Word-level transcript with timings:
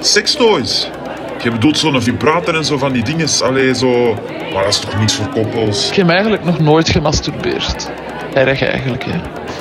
Sextoys. 0.00 0.90
Je 1.42 1.50
bedoelt 1.50 1.78
zo'n 1.78 2.02
vibrator 2.02 2.54
en 2.56 2.64
zo 2.64 2.78
van 2.78 2.92
die 2.92 3.04
dingen. 3.04 3.28
Allee, 3.42 3.74
zo... 3.74 4.14
Maar 4.54 4.62
dat 4.62 4.72
is 4.72 4.78
toch 4.78 4.98
niets 4.98 5.14
voor 5.14 5.28
koppels? 5.28 5.88
Ik 5.90 5.96
heb 5.96 6.08
eigenlijk 6.08 6.44
nog 6.44 6.58
nooit 6.58 6.88
gemasturbeerd. 6.88 7.90
Erg 8.34 8.62
eigenlijk, 8.62 9.04
hè. 9.04 9.20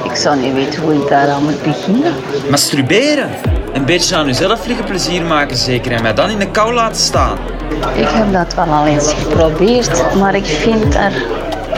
Ik 0.10 0.16
zou 0.16 0.40
niet 0.40 0.54
weten 0.54 0.82
hoe 0.82 0.94
ik 0.94 1.08
daar 1.08 1.30
aan 1.30 1.44
moet 1.44 1.64
beginnen. 1.64 2.14
Masturberen. 2.50 3.30
Een 3.74 3.86
beetje 3.86 4.16
aan 4.16 4.28
uzelf 4.28 4.66
liggen 4.66 4.86
plezier 4.86 5.21
maken 5.21 5.57
zeker. 5.57 5.91
En 5.91 6.02
mij 6.02 6.14
dan 6.14 6.30
in 6.30 6.40
de 6.40 6.52
kou 6.52 6.74
laten 6.74 7.02
staan. 7.02 7.38
Ik 7.96 8.08
heb 8.08 8.34
dat 8.34 8.54
wel 8.54 8.66
al 8.66 8.86
eens 8.86 9.14
geprobeerd, 9.14 10.16
maar 10.16 10.36
ik 10.36 10.46
vind 10.46 10.96
er 10.96 11.14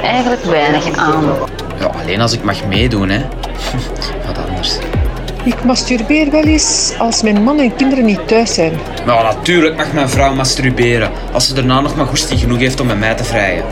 eigenlijk 0.02 0.44
weinig 0.44 0.98
aan. 0.98 1.26
Ja, 1.80 1.86
alleen 1.86 2.22
als 2.22 2.34
ik 2.34 2.44
mag 2.44 2.66
meedoen, 2.66 3.10
hè. 3.10 3.22
Ik 5.44 5.64
masturbeer 5.64 6.32
wel 6.32 6.44
eens 6.44 6.94
als 6.98 7.22
mijn 7.22 7.44
man 7.44 7.60
en 7.60 7.76
kinderen 7.76 8.06
niet 8.06 8.28
thuis 8.28 8.54
zijn. 8.54 8.74
Maar 9.06 9.24
natuurlijk 9.24 9.76
mag 9.76 9.94
mijn 9.94 10.10
vrouw 10.10 10.34
masturberen. 10.34 11.12
Als 11.32 11.48
ze 11.48 11.54
daarna 11.54 11.82
nog 11.82 11.96
maar 11.96 12.06
goesting 12.06 12.40
genoeg 12.40 12.60
heeft 12.60 12.80
om 12.80 12.88
met 12.88 13.00
mij 13.00 13.16
te 13.16 13.24
vrijen. 13.24 13.64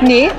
Nee, 0.00 0.30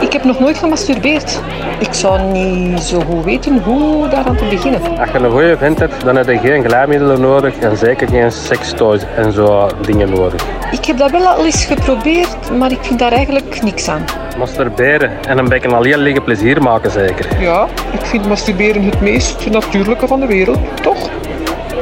ik 0.00 0.12
heb 0.12 0.24
nog 0.24 0.38
nooit 0.38 0.58
gemasturbeerd. 0.58 1.40
Ik 1.78 1.92
zou 1.92 2.20
niet 2.20 2.80
zo 2.80 3.00
goed 3.00 3.24
weten 3.24 3.62
hoe 3.62 4.08
daaraan 4.08 4.36
te 4.36 4.44
beginnen. 4.50 4.98
Als 4.98 5.10
je 5.10 5.18
een 5.18 5.30
goede 5.30 5.56
vent 5.56 5.78
hebt, 5.78 6.04
dan 6.04 6.16
heb 6.16 6.28
je 6.28 6.38
geen 6.38 6.64
glijmiddelen 6.64 7.20
nodig 7.20 7.58
en 7.58 7.76
zeker 7.76 8.08
geen 8.08 8.32
sextoys 8.32 9.02
en 9.16 9.32
zo 9.32 9.70
dingen 9.80 10.10
nodig. 10.10 10.44
Ik 10.70 10.84
heb 10.84 10.98
dat 10.98 11.10
wel 11.10 11.26
al 11.26 11.44
eens 11.44 11.64
geprobeerd, 11.64 12.50
maar 12.58 12.70
ik 12.70 12.78
vind 12.80 12.98
daar 12.98 13.12
eigenlijk 13.12 13.62
niks 13.62 13.88
aan. 13.88 14.04
Masturberen 14.38 15.10
en 15.26 15.38
een 15.38 15.48
beetje 15.48 15.68
alleen 15.68 15.98
liggen 15.98 16.24
plezier 16.24 16.62
maken 16.62 16.90
zeker. 16.90 17.40
Ja, 17.40 17.68
ik 17.92 18.04
vind 18.04 18.26
masturberen 18.28 18.84
het 18.84 19.00
meest 19.00 19.50
natuurlijke 19.50 20.06
van 20.06 20.20
de 20.20 20.26
wereld, 20.26 20.58
toch? 20.82 21.08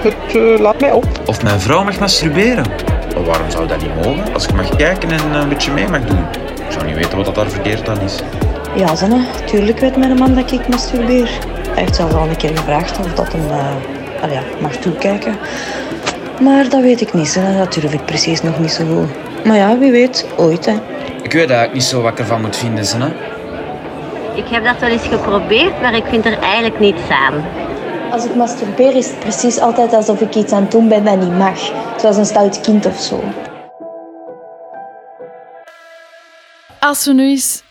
Het 0.03 0.37
eh, 0.37 0.61
laat 0.61 0.81
mij 0.81 0.93
op. 0.93 1.07
Of 1.27 1.43
mijn 1.43 1.61
vrouw 1.61 1.85
mag 1.85 1.99
masturberen. 1.99 2.65
Maar 3.15 3.25
waarom 3.25 3.51
zou 3.51 3.67
dat 3.67 3.81
niet 3.81 4.05
mogen? 4.05 4.35
Als 4.35 4.47
ik 4.47 4.55
mag 4.55 4.77
kijken 4.77 5.11
en 5.11 5.35
een 5.35 5.49
beetje 5.49 5.73
mee 5.73 5.89
mag 5.89 6.01
doen. 6.01 6.46
Weten 6.97 7.17
wat 7.17 7.25
dat 7.25 7.35
daar 7.35 7.51
verkeerd 7.51 7.89
aan 7.89 8.01
is. 8.01 8.19
Ja, 8.75 8.95
Zanne, 8.95 9.25
tuurlijk 9.45 9.79
weet 9.79 9.97
mijn 9.97 10.17
man 10.17 10.35
dat 10.35 10.53
ik 10.53 10.69
masturbeer. 10.69 11.31
Hij 11.69 11.83
heeft 11.83 11.97
zelfs 11.97 12.15
al 12.15 12.29
een 12.29 12.37
keer 12.37 12.57
gevraagd 12.57 12.99
of 12.99 13.15
dat 13.15 13.33
hem 13.33 13.51
uh, 13.51 14.33
ja, 14.33 14.43
mag 14.61 14.77
toekijken. 14.77 15.37
Maar 16.41 16.69
dat 16.69 16.81
weet 16.81 17.01
ik 17.01 17.13
niet, 17.13 17.35
hè. 17.35 17.59
dat 17.59 17.73
durf 17.73 17.93
ik 17.93 18.05
precies 18.05 18.43
nog 18.43 18.59
niet 18.59 18.71
zo 18.71 18.85
goed. 18.85 19.45
Maar 19.47 19.57
ja, 19.57 19.79
wie 19.79 19.91
weet, 19.91 20.27
ooit. 20.37 20.67
Hè. 20.67 20.73
Ik 21.23 21.33
weet 21.33 21.35
eigenlijk 21.35 21.73
niet 21.73 21.83
zo 21.83 22.03
wat 22.03 22.13
ik 22.13 22.19
ervan 22.19 22.41
moet 22.41 22.57
vinden. 22.57 23.01
Hè? 23.01 23.09
Ik 24.35 24.49
heb 24.49 24.65
dat 24.65 24.79
wel 24.81 24.91
eens 24.91 25.07
geprobeerd, 25.07 25.81
maar 25.81 25.95
ik 25.95 26.05
vind 26.09 26.25
er 26.25 26.39
eigenlijk 26.39 26.81
niets 26.81 27.09
aan. 27.09 27.45
Als 28.11 28.25
ik 28.25 28.35
masturbeer 28.35 28.97
is 28.97 29.07
het 29.07 29.19
precies 29.19 29.61
altijd 29.61 29.93
alsof 29.93 30.21
ik 30.21 30.35
iets 30.35 30.53
aan 30.53 30.63
het 30.63 30.71
doen 30.71 30.89
ben 30.89 31.05
dat 31.05 31.21
niet 31.21 31.39
mag. 31.39 31.73
Zoals 31.97 32.17
een 32.17 32.27
stout 32.27 32.61
kind 32.61 32.87
of 32.87 32.97
zo. 33.01 33.23
Als 36.87 37.05
we 37.05 37.13
nu 37.13 37.29
eens 37.29 37.63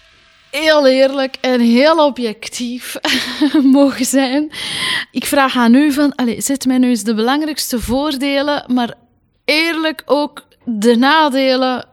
heel 0.51 0.87
eerlijk 0.87 1.37
en 1.41 1.59
heel 1.59 2.05
objectief 2.05 2.95
mogen 3.77 4.05
zijn. 4.05 4.51
Ik 5.11 5.25
vraag 5.25 5.55
aan 5.55 5.73
u 5.73 5.91
van, 5.91 6.15
allez, 6.15 6.45
zet 6.45 6.65
mij 6.65 6.77
nu 6.77 6.89
eens 6.89 7.03
de 7.03 7.13
belangrijkste 7.13 7.79
voordelen, 7.79 8.63
maar 8.73 8.93
eerlijk 9.45 10.03
ook 10.05 10.43
de 10.65 10.95
nadelen 10.95 11.85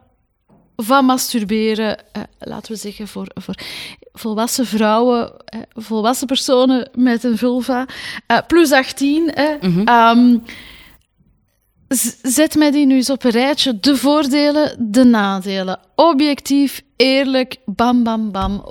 van 0.76 1.04
masturberen, 1.04 1.98
eh, 2.12 2.22
laten 2.38 2.72
we 2.72 2.78
zeggen, 2.78 3.08
voor, 3.08 3.26
voor 3.34 3.54
volwassen 4.12 4.66
vrouwen, 4.66 5.32
eh, 5.44 5.60
volwassen 5.74 6.26
personen 6.26 6.90
met 6.94 7.24
een 7.24 7.38
vulva, 7.38 7.86
eh, 8.26 8.38
plus 8.46 8.72
18. 8.72 9.34
Eh, 9.34 9.48
mm 9.60 9.74
-hmm. 9.74 10.42
Zet 12.22 12.54
mij 12.54 12.70
die 12.70 12.86
nu 12.86 12.94
eens 12.94 13.10
op 13.10 13.24
een 13.24 13.30
rijtje. 13.30 13.78
De 13.80 13.96
voordelen, 13.96 14.76
de 14.78 15.04
nadelen. 15.04 15.78
Objectief, 15.94 16.82
eerlijk, 16.96 17.56
bam, 17.64 18.02
bam, 18.02 18.30
bam. 18.30 18.64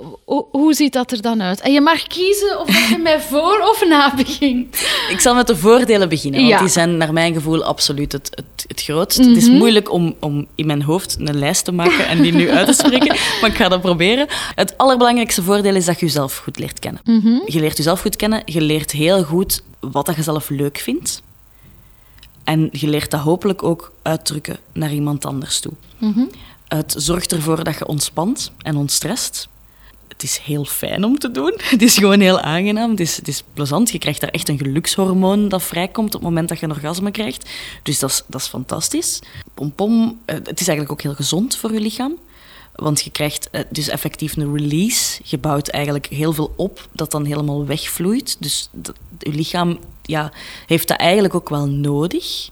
hoe 0.50 0.74
ziet 0.74 0.92
dat 0.92 1.12
er 1.12 1.22
dan 1.22 1.42
uit? 1.42 1.60
En 1.60 1.72
je 1.72 1.80
mag 1.80 2.02
kiezen 2.02 2.60
of 2.60 2.88
je 2.88 2.98
mij 2.98 3.20
voor 3.20 3.58
of 3.70 3.84
na 3.88 4.14
begint. 4.14 4.86
Ik 5.10 5.20
zal 5.20 5.34
met 5.34 5.46
de 5.46 5.56
voordelen 5.56 6.08
beginnen, 6.08 6.48
want 6.48 6.60
die 6.60 6.68
zijn 6.68 6.96
naar 6.96 7.12
mijn 7.12 7.34
gevoel 7.34 7.64
absoluut 7.64 8.12
het, 8.12 8.30
het, 8.30 8.64
het 8.66 8.82
grootst. 8.82 9.18
Het 9.18 9.36
is 9.36 9.48
mhm. 9.48 9.56
moeilijk 9.56 9.92
om, 9.92 10.14
om 10.20 10.46
in 10.54 10.66
mijn 10.66 10.82
hoofd 10.82 11.16
een 11.18 11.38
lijst 11.38 11.64
te 11.64 11.72
maken 11.72 12.08
en 12.08 12.22
die 12.22 12.32
nu 12.32 12.50
uit 12.50 12.66
te 12.66 12.72
spreken, 12.72 13.16
maar 13.40 13.50
ik 13.50 13.56
ga 13.56 13.68
dat 13.68 13.80
proberen. 13.80 14.26
Het 14.54 14.78
allerbelangrijkste 14.78 15.42
voordeel 15.42 15.74
is 15.74 15.84
dat 15.84 16.00
je 16.00 16.06
jezelf 16.06 16.36
goed 16.36 16.58
leert 16.58 16.78
kennen. 16.78 17.00
Mhm. 17.04 17.40
Je 17.46 17.60
leert 17.60 17.76
jezelf 17.76 18.00
goed 18.00 18.16
kennen, 18.16 18.42
je 18.44 18.60
leert 18.60 18.90
heel 18.90 19.22
goed 19.22 19.62
wat 19.80 20.06
dat 20.06 20.16
je 20.16 20.22
zelf 20.22 20.48
leuk 20.48 20.78
vindt. 20.78 21.22
En 22.44 22.68
je 22.72 22.88
leert 22.88 23.10
dat 23.10 23.20
hopelijk 23.20 23.62
ook 23.62 23.92
uitdrukken 24.02 24.58
naar 24.72 24.92
iemand 24.92 25.24
anders 25.24 25.60
toe. 25.60 25.72
Mhm. 25.98 26.24
Het 26.68 26.94
zorgt 26.98 27.32
ervoor 27.32 27.64
dat 27.64 27.78
je 27.78 27.86
ontspant 27.86 28.52
en 28.58 28.76
ontstrest. 28.76 29.48
Het 30.08 30.22
is 30.22 30.38
heel 30.38 30.64
fijn 30.64 31.04
om 31.04 31.18
te 31.18 31.30
doen. 31.30 31.54
Het 31.74 31.82
is 31.82 31.98
gewoon 31.98 32.20
heel 32.20 32.40
aangenaam. 32.40 32.90
Het 32.90 33.00
is, 33.00 33.16
het 33.16 33.28
is 33.28 33.42
plezant. 33.54 33.90
Je 33.90 33.98
krijgt 33.98 34.20
daar 34.20 34.30
echt 34.30 34.48
een 34.48 34.58
gelukshormoon 34.58 35.48
dat 35.48 35.62
vrijkomt 35.62 36.14
op 36.14 36.20
het 36.20 36.22
moment 36.22 36.48
dat 36.48 36.58
je 36.58 36.66
een 36.66 36.72
orgasme 36.72 37.10
krijgt. 37.10 37.50
Dus 37.82 37.98
dat 37.98 38.10
is, 38.10 38.22
dat 38.26 38.40
is 38.40 38.46
fantastisch. 38.46 39.20
Pompom, 39.54 40.20
eh, 40.24 40.34
het 40.34 40.60
is 40.60 40.68
eigenlijk 40.68 40.90
ook 40.90 41.02
heel 41.02 41.14
gezond 41.14 41.56
voor 41.56 41.72
je 41.72 41.80
lichaam. 41.80 42.18
Want 42.74 43.00
je 43.00 43.10
krijgt 43.10 43.50
eh, 43.50 43.60
dus 43.70 43.88
effectief 43.88 44.36
een 44.36 44.56
release. 44.56 45.20
Je 45.24 45.38
bouwt 45.38 45.68
eigenlijk 45.68 46.06
heel 46.06 46.32
veel 46.32 46.52
op 46.56 46.88
dat 46.92 47.10
dan 47.10 47.24
helemaal 47.24 47.66
wegvloeit. 47.66 48.36
Dus 48.38 48.68
je 49.18 49.32
lichaam 49.32 49.78
ja, 50.02 50.32
heeft 50.66 50.88
dat 50.88 50.98
eigenlijk 50.98 51.34
ook 51.34 51.48
wel 51.48 51.66
nodig. 51.68 52.50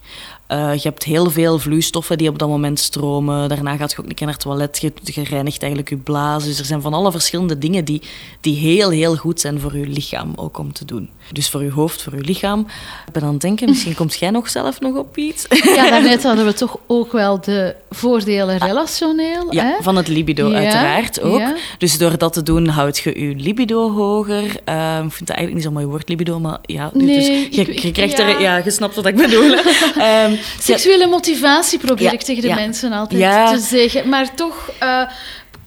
Uh, 0.52 0.74
je 0.74 0.88
hebt 0.88 1.04
heel 1.04 1.30
veel 1.30 1.58
vloeistoffen 1.58 2.18
die 2.18 2.28
op 2.28 2.38
dat 2.38 2.48
moment 2.48 2.78
stromen. 2.78 3.48
Daarna 3.48 3.76
gaat 3.76 3.90
je 3.90 3.98
ook 3.98 4.08
een 4.08 4.14
keer 4.14 4.26
naar 4.26 4.34
het 4.34 4.44
toilet. 4.44 4.78
Je, 4.80 4.92
je 5.02 5.22
reinigt 5.22 5.60
eigenlijk 5.60 5.90
je 5.90 5.96
blaas. 5.96 6.44
Dus 6.44 6.58
er 6.58 6.64
zijn 6.64 6.80
van 6.80 6.94
alle 6.94 7.10
verschillende 7.10 7.58
dingen 7.58 7.84
die, 7.84 8.02
die 8.40 8.56
heel, 8.56 8.90
heel 8.90 9.16
goed 9.16 9.40
zijn 9.40 9.60
voor 9.60 9.76
je 9.76 9.86
lichaam 9.86 10.32
ook 10.36 10.58
om 10.58 10.72
te 10.72 10.84
doen. 10.84 11.10
Dus 11.32 11.48
voor 11.48 11.62
je 11.62 11.70
hoofd, 11.70 12.02
voor 12.02 12.14
je 12.14 12.20
lichaam. 12.20 12.60
Ik 13.06 13.12
ben 13.12 13.22
aan 13.22 13.32
het 13.32 13.40
denken, 13.40 13.68
misschien 13.68 13.94
komt 13.94 14.14
jij 14.14 14.30
nog 14.30 14.48
zelf 14.48 14.80
nog 14.80 14.96
op 14.96 15.16
iets. 15.16 15.46
Ja, 15.64 15.90
daarnet 15.90 16.22
hadden 16.22 16.44
we 16.44 16.52
toch 16.52 16.76
ook 16.86 17.12
wel 17.12 17.40
de 17.40 17.74
voordelen 17.90 18.58
relationeel. 18.58 19.54
Ja, 19.54 19.64
hè? 19.64 19.82
van 19.82 19.96
het 19.96 20.08
libido 20.08 20.52
uiteraard 20.52 21.20
ook. 21.20 21.42
Dus 21.78 21.98
door 21.98 22.18
dat 22.18 22.32
te 22.32 22.42
doen 22.42 22.66
houd 22.66 22.98
je 22.98 23.26
je 23.26 23.34
libido 23.34 23.92
hoger. 23.92 24.44
Uh, 24.44 25.00
ik 25.04 25.12
vind 25.12 25.28
dat 25.28 25.36
eigenlijk 25.36 25.54
niet 25.54 25.62
zo'n 25.62 25.72
mooi 25.72 25.86
woord, 25.86 26.08
libido, 26.08 26.38
maar 26.38 26.58
ja. 26.62 26.90
Dus 26.92 27.02
nee, 27.02 27.48
dus 27.48 27.56
je, 27.56 27.86
je 27.86 27.92
krijgt 27.92 28.18
er... 28.18 28.40
Ja, 28.40 28.56
je 28.56 28.70
snapt 28.70 28.94
wat 28.94 29.06
ik 29.06 29.16
bedoel. 29.16 29.52
um, 29.52 30.38
Seksuele 30.60 31.06
motivatie 31.06 31.78
probeer 31.78 32.12
ik 32.12 32.22
tegen 32.22 32.42
de 32.42 32.54
mensen 32.54 32.92
altijd 32.92 33.60
te 33.60 33.66
zeggen. 33.68 34.08
Maar 34.08 34.34
toch... 34.34 34.70
Uh, 34.82 35.02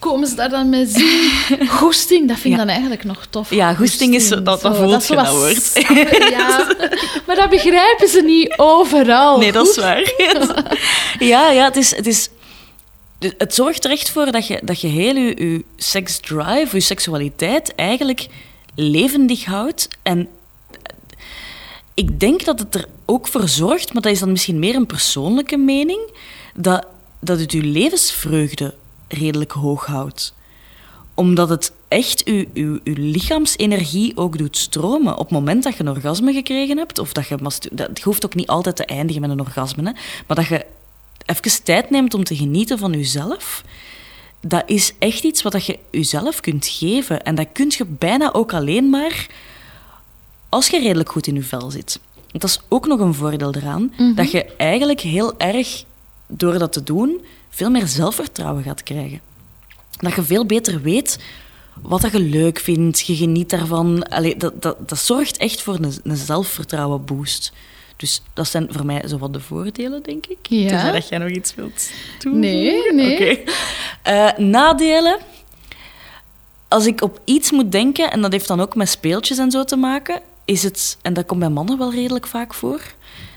komen 0.03 0.27
ze 0.27 0.35
daar 0.35 0.49
dan 0.49 0.69
met 0.69 0.89
zin? 0.89 1.67
Goesting, 1.79 2.27
dat 2.27 2.37
vind 2.37 2.53
ik 2.53 2.59
dan 2.59 2.69
eigenlijk 2.69 3.03
nog 3.03 3.25
tof. 3.29 3.49
Ja, 3.53 3.73
goesting, 3.73 4.15
is, 4.15 4.29
dat, 4.29 4.45
dat 4.45 4.61
voelt 4.61 4.91
dat 4.91 5.07
je 5.07 5.15
dat 5.15 5.29
woord. 5.29 5.71
Ja, 6.29 6.75
maar 7.27 7.35
dat 7.35 7.49
begrijpen 7.49 8.07
ze 8.07 8.21
niet 8.21 8.53
overal. 8.57 9.37
Nee, 9.37 9.51
dat 9.51 9.67
is 9.67 9.75
waar. 9.75 10.13
ja, 11.19 11.49
ja, 11.51 11.63
het 11.65 11.75
is... 11.75 11.95
Het 11.95 12.07
is 12.07 12.29
het 13.37 13.53
zorgt 13.53 13.85
er 13.85 13.91
echt 13.91 14.09
voor 14.09 14.31
dat 14.31 14.47
je, 14.47 14.59
dat 14.63 14.81
je 14.81 14.87
heel 14.87 15.15
je, 15.15 15.47
je 15.47 15.63
seksdrive, 15.77 16.67
je 16.71 16.79
seksualiteit 16.79 17.75
eigenlijk 17.75 18.27
levendig 18.75 19.45
houdt. 19.45 19.87
En 20.01 20.27
ik 21.93 22.19
denk 22.19 22.45
dat 22.45 22.59
het 22.59 22.75
er 22.75 22.85
ook 23.05 23.27
voor 23.27 23.47
zorgt, 23.47 23.93
maar 23.93 24.01
dat 24.01 24.11
is 24.11 24.19
dan 24.19 24.31
misschien 24.31 24.59
meer 24.59 24.75
een 24.75 24.85
persoonlijke 24.85 25.57
mening, 25.57 26.11
dat, 26.55 26.85
dat 27.19 27.39
het 27.39 27.51
je 27.51 27.63
levensvreugde 27.63 28.73
redelijk 29.07 29.51
hoog 29.51 29.85
houdt. 29.85 30.33
Omdat 31.13 31.49
het 31.49 31.71
echt 31.87 32.21
je, 32.25 32.47
je, 32.53 32.81
je 32.83 32.97
lichaamsenergie 32.97 34.17
ook 34.17 34.37
doet 34.37 34.57
stromen. 34.57 35.13
Op 35.13 35.19
het 35.19 35.31
moment 35.31 35.63
dat 35.63 35.75
je 35.75 35.83
een 35.83 35.89
orgasme 35.89 36.33
gekregen 36.33 36.77
hebt, 36.77 36.99
of 36.99 37.13
dat 37.13 37.27
je... 37.27 37.37
Dat 37.71 37.99
hoeft 37.99 38.25
ook 38.25 38.35
niet 38.35 38.47
altijd 38.47 38.75
te 38.75 38.85
eindigen 38.85 39.21
met 39.21 39.29
een 39.29 39.39
orgasme, 39.39 39.95
maar 40.27 40.37
dat 40.37 40.47
je 40.47 40.65
even 41.25 41.63
tijd 41.63 41.89
neemt 41.89 42.13
om 42.13 42.23
te 42.23 42.35
genieten 42.35 42.77
van 42.77 42.91
jezelf 42.91 43.63
dat 44.47 44.63
is 44.65 44.93
echt 44.99 45.23
iets 45.23 45.41
wat 45.41 45.65
je 45.65 45.79
jezelf 45.91 46.39
kunt 46.39 46.67
geven. 46.67 47.23
En 47.23 47.35
dat 47.35 47.47
kun 47.53 47.71
je 47.77 47.85
bijna 47.85 48.33
ook 48.33 48.53
alleen 48.53 48.89
maar 48.89 49.27
als 50.53 50.67
je 50.67 50.79
redelijk 50.79 51.11
goed 51.11 51.27
in 51.27 51.35
je 51.35 51.43
vel 51.43 51.71
zit. 51.71 51.99
Dat 52.31 52.43
is 52.43 52.59
ook 52.69 52.87
nog 52.87 52.99
een 52.99 53.13
voordeel 53.13 53.53
eraan, 53.55 53.93
mhm. 53.97 54.13
dat 54.13 54.31
je 54.31 54.45
eigenlijk 54.57 54.99
heel 54.99 55.39
erg, 55.39 55.83
door 56.27 56.57
dat 56.57 56.73
te 56.73 56.83
doen, 56.83 57.21
veel 57.49 57.69
meer 57.69 57.87
zelfvertrouwen 57.87 58.63
gaat 58.63 58.83
krijgen. 58.83 59.21
Dat 59.99 60.13
je 60.13 60.23
veel 60.23 60.45
beter 60.45 60.81
weet 60.81 61.19
wat 61.81 62.01
dat 62.01 62.11
je 62.11 62.19
leuk 62.19 62.59
vindt, 62.59 62.99
je 62.99 63.15
geniet 63.15 63.49
daarvan. 63.49 64.03
Allee, 64.09 64.37
dat, 64.37 64.61
dat, 64.61 64.89
dat 64.89 64.97
zorgt 64.97 65.37
echt 65.37 65.61
voor 65.61 65.75
een, 65.75 65.93
een 66.03 66.17
zelfvertrouwen 66.17 67.05
boost. 67.05 67.53
Dus 67.97 68.21
dat 68.33 68.47
zijn 68.47 68.67
voor 68.69 68.85
mij 68.85 69.07
zo 69.07 69.17
wat 69.17 69.33
de 69.33 69.39
voordelen, 69.39 70.03
denk 70.03 70.25
ik. 70.25 70.37
Ja. 70.41 70.91
dat 70.91 71.07
jij 71.07 71.17
nog 71.17 71.29
iets 71.29 71.55
wilt 71.55 71.89
doen. 72.19 72.39
Nee, 72.39 72.91
nee. 72.91 73.13
Oké. 73.13 73.39
Okay. 74.03 74.35
Uh, 74.37 74.47
nadelen. 74.47 75.17
Als 76.67 76.85
ik 76.85 77.01
op 77.01 77.21
iets 77.23 77.51
moet 77.51 77.71
denken, 77.71 78.11
en 78.11 78.21
dat 78.21 78.31
heeft 78.31 78.47
dan 78.47 78.61
ook 78.61 78.75
met 78.75 78.89
speeltjes 78.89 79.37
en 79.37 79.51
zo 79.51 79.63
te 79.63 79.75
maken, 79.75 80.21
is 80.45 80.63
het, 80.63 80.97
en 81.01 81.13
dat 81.13 81.25
komt 81.25 81.39
bij 81.39 81.49
mannen 81.49 81.77
wel 81.77 81.91
redelijk 81.91 82.27
vaak 82.27 82.53
voor, 82.53 82.81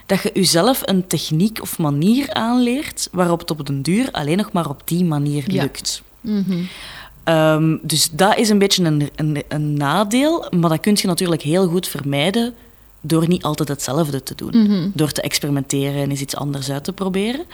dat 0.07 0.23
je 0.23 0.31
jezelf 0.35 0.81
een 0.85 1.07
techniek 1.07 1.61
of 1.61 1.79
manier 1.79 2.33
aanleert 2.35 3.09
waarop 3.13 3.39
het 3.41 3.51
op 3.51 3.67
den 3.67 3.83
duur 3.83 4.09
alleen 4.11 4.37
nog 4.37 4.53
maar 4.53 4.69
op 4.69 4.83
die 4.85 5.05
manier 5.05 5.53
Ja. 5.53 5.63
lukt. 5.63 6.03
Mhm. 6.21 6.59
Ehm, 7.25 7.77
dus 7.83 8.09
dat 8.13 8.37
is 8.37 8.49
een 8.49 8.59
beetje 8.59 8.85
een, 8.85 9.11
een, 9.17 9.43
een 9.49 9.77
nadeel, 9.77 10.47
maar 10.51 10.71
dat 10.71 10.81
kun 10.81 10.97
je 11.01 11.07
natuurlijk 11.07 11.43
heel 11.43 11.69
goed 11.69 11.89
vermijden 11.89 12.55
door 13.01 13.29
niet 13.29 13.43
altijd 13.43 13.69
hetzelfde 13.69 14.23
te 14.23 14.35
doen. 14.35 14.63
Mhm. 14.63 14.89
Door 14.95 15.13
te 15.13 15.21
experimenteren 15.23 16.03
en 16.03 16.11
eens 16.11 16.21
iets 16.21 16.37
anders 16.37 16.71
uit 16.71 16.85
te 16.85 16.93
proberen. 16.93 17.45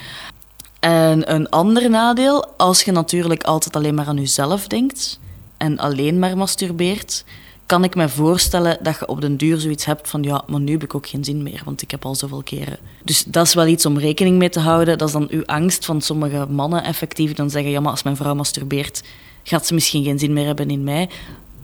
En 0.80 1.34
een 1.34 1.48
ander 1.50 1.90
nadeel, 1.90 2.46
als 2.56 2.82
je 2.82 2.92
natuurlijk 2.92 3.42
altijd 3.42 3.76
alleen 3.76 3.94
maar 3.94 4.06
aan 4.06 4.16
jezelf 4.16 4.66
denkt 4.66 5.18
en 5.56 5.78
alleen 5.78 6.18
maar 6.18 6.36
masturbeert, 6.36 7.24
kan 7.72 7.84
ik 7.84 7.94
me 7.94 8.08
voorstellen 8.08 8.78
dat 8.82 8.98
je 8.98 9.06
op 9.08 9.20
den 9.20 9.36
duur 9.36 9.60
zoiets 9.60 9.84
hebt 9.84 10.08
van 10.08 10.22
ja, 10.22 10.44
maar 10.46 10.60
nu 10.60 10.72
heb 10.72 10.82
ik 10.82 10.94
ook 10.94 11.06
geen 11.06 11.24
zin 11.24 11.42
meer, 11.42 11.62
want 11.64 11.82
ik 11.82 11.90
heb 11.90 12.04
al 12.04 12.14
zoveel 12.14 12.42
keren. 12.42 12.78
Dus 13.04 13.24
dat 13.24 13.46
is 13.46 13.54
wel 13.54 13.66
iets 13.66 13.86
om 13.86 13.98
rekening 13.98 14.38
mee 14.38 14.48
te 14.48 14.60
houden. 14.60 14.98
Dat 14.98 15.08
is 15.08 15.14
dan 15.14 15.26
uw 15.30 15.44
angst 15.44 15.84
van 15.84 16.00
sommige 16.00 16.46
mannen 16.46 16.84
effectief, 16.84 17.32
dan 17.32 17.50
zeggen 17.50 17.70
ja, 17.70 17.80
maar 17.80 17.90
als 17.90 18.02
mijn 18.02 18.16
vrouw 18.16 18.34
masturbeert, 18.34 19.02
gaat 19.42 19.66
ze 19.66 19.74
misschien 19.74 20.04
geen 20.04 20.18
zin 20.18 20.32
meer 20.32 20.46
hebben 20.46 20.70
in 20.70 20.84
mij. 20.84 21.08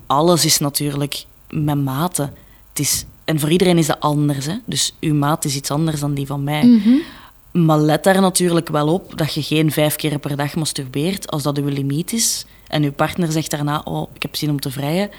Alles 0.05 0.45
is 0.45 0.57
natuurlijk 0.57 1.25
met 1.49 1.83
mate. 1.83 2.21
Het 2.69 2.79
is, 2.79 3.05
en 3.25 3.39
voor 3.39 3.49
iedereen 3.49 3.77
is 3.77 3.87
dat 3.87 3.99
anders. 3.99 4.45
Hè? 4.45 4.55
Dus 4.65 4.95
uw 4.99 5.13
maat 5.13 5.45
is 5.45 5.55
iets 5.55 5.71
anders 5.71 5.99
dan 5.99 6.13
die 6.13 6.27
van 6.27 6.43
mij. 6.43 6.65
Mhm. 6.65 7.65
Maar 7.65 7.79
let 7.79 8.03
daar 8.03 8.21
natuurlijk 8.21 8.69
wel 8.69 8.93
op 8.93 9.17
dat 9.17 9.33
je 9.33 9.41
geen 9.41 9.71
vijf 9.71 9.95
keer 9.95 10.19
per 10.19 10.35
dag 10.35 10.55
masturbeert 10.55 11.31
als 11.31 11.43
dat 11.43 11.57
uw 11.57 11.67
limiet 11.67 12.13
is. 12.13 12.45
En 12.67 12.83
uw 12.83 12.91
partner 12.91 13.31
zegt 13.31 13.51
daarna, 13.51 13.81
oh, 13.83 14.09
ik 14.13 14.21
heb 14.21 14.35
zin 14.35 14.49
om 14.49 14.59
te 14.59 14.71
vrijen. 14.71 15.09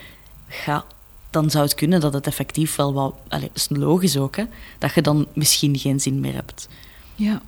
Ga, 0.52 0.85
dan 1.31 1.50
zou 1.50 1.64
het 1.64 1.75
kunnen 1.75 2.00
dat 2.00 2.12
het 2.12 2.26
effectief 2.26 2.76
wel 2.76 2.93
wat... 2.93 3.14
Allee, 3.29 3.50
is 3.55 3.67
logisch 3.70 4.17
ook, 4.17 4.37
hè. 4.37 4.44
Dat 4.79 4.94
je 4.94 5.02
dan 5.02 5.26
misschien 5.32 5.79
geen 5.79 6.00
zin 6.00 6.20
meer 6.20 6.35
hebt. 6.35 6.69
Ja. 7.14 7.41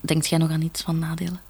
Denkt 0.00 0.28
jij 0.28 0.38
nog 0.38 0.50
aan 0.50 0.62
iets 0.62 0.82
van 0.82 0.98
nadelen? 0.98 1.40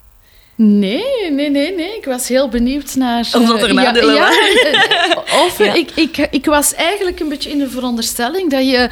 Nee, 0.55 1.31
nee, 1.31 1.50
nee, 1.50 1.75
nee. 1.75 1.96
Ik 1.96 2.05
was 2.05 2.29
heel 2.29 2.49
benieuwd 2.49 2.94
naar... 2.94 3.20
Of 3.20 3.46
dat 3.46 3.62
er 3.62 3.69
eh, 3.69 3.75
nadelen 3.75 4.14
ja, 4.14 4.20
waren. 4.20 4.73
ja, 4.73 5.23
Of 5.46 5.58
Ja. 5.58 5.73
ik, 5.75 5.90
ik, 5.90 6.17
ik 6.31 6.44
was 6.44 6.75
eigenlijk 6.75 7.20
een 7.20 7.28
beetje 7.28 7.50
in 7.50 7.58
de 7.58 7.69
veronderstelling 7.70 8.50
dat 8.50 8.69
je 8.69 8.90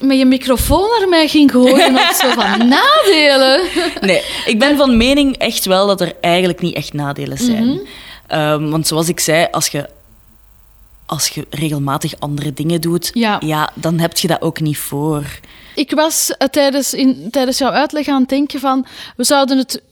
met 0.00 0.18
je 0.18 0.24
microfoon 0.24 0.88
naar 0.98 1.08
mij 1.08 1.28
ging 1.28 1.50
gooien 1.50 1.94
of 1.94 2.18
zo 2.22 2.30
van 2.30 2.68
nadelen. 2.78 3.60
Nee, 4.00 4.22
ik 4.46 4.58
ben 4.58 4.76
van 4.76 4.96
mening 4.96 5.36
echt 5.36 5.64
wel 5.64 5.86
dat 5.86 6.00
er 6.00 6.12
eigenlijk 6.20 6.60
niet 6.60 6.74
echt 6.74 6.92
nadelen 6.92 7.38
zijn. 7.38 7.80
Ehm, 8.26 8.68
want 8.70 8.86
zoals 8.86 9.08
ik 9.08 9.20
zei, 9.20 9.48
als 9.50 9.68
je, 9.68 9.88
als 11.08 11.28
je 11.28 11.46
regelmatig 11.50 12.14
andere 12.18 12.52
dingen 12.52 12.80
doet, 12.80 13.10
Ja. 13.14 13.70
dan 13.74 13.98
heb 13.98 14.16
je 14.16 14.28
dat 14.28 14.42
ook 14.42 14.60
niet 14.60 14.78
voor. 14.78 15.24
Ik 15.74 15.90
was 15.90 16.30
eh, 16.36 16.48
tijdens, 16.48 16.94
in, 16.94 17.28
tijdens 17.30 17.58
jouw 17.58 17.70
uitleg 17.70 18.08
aan 18.08 18.20
het 18.20 18.28
denken 18.28 18.60
van... 18.60 18.86
We 19.16 19.24
zouden 19.24 19.58
het 19.58 19.82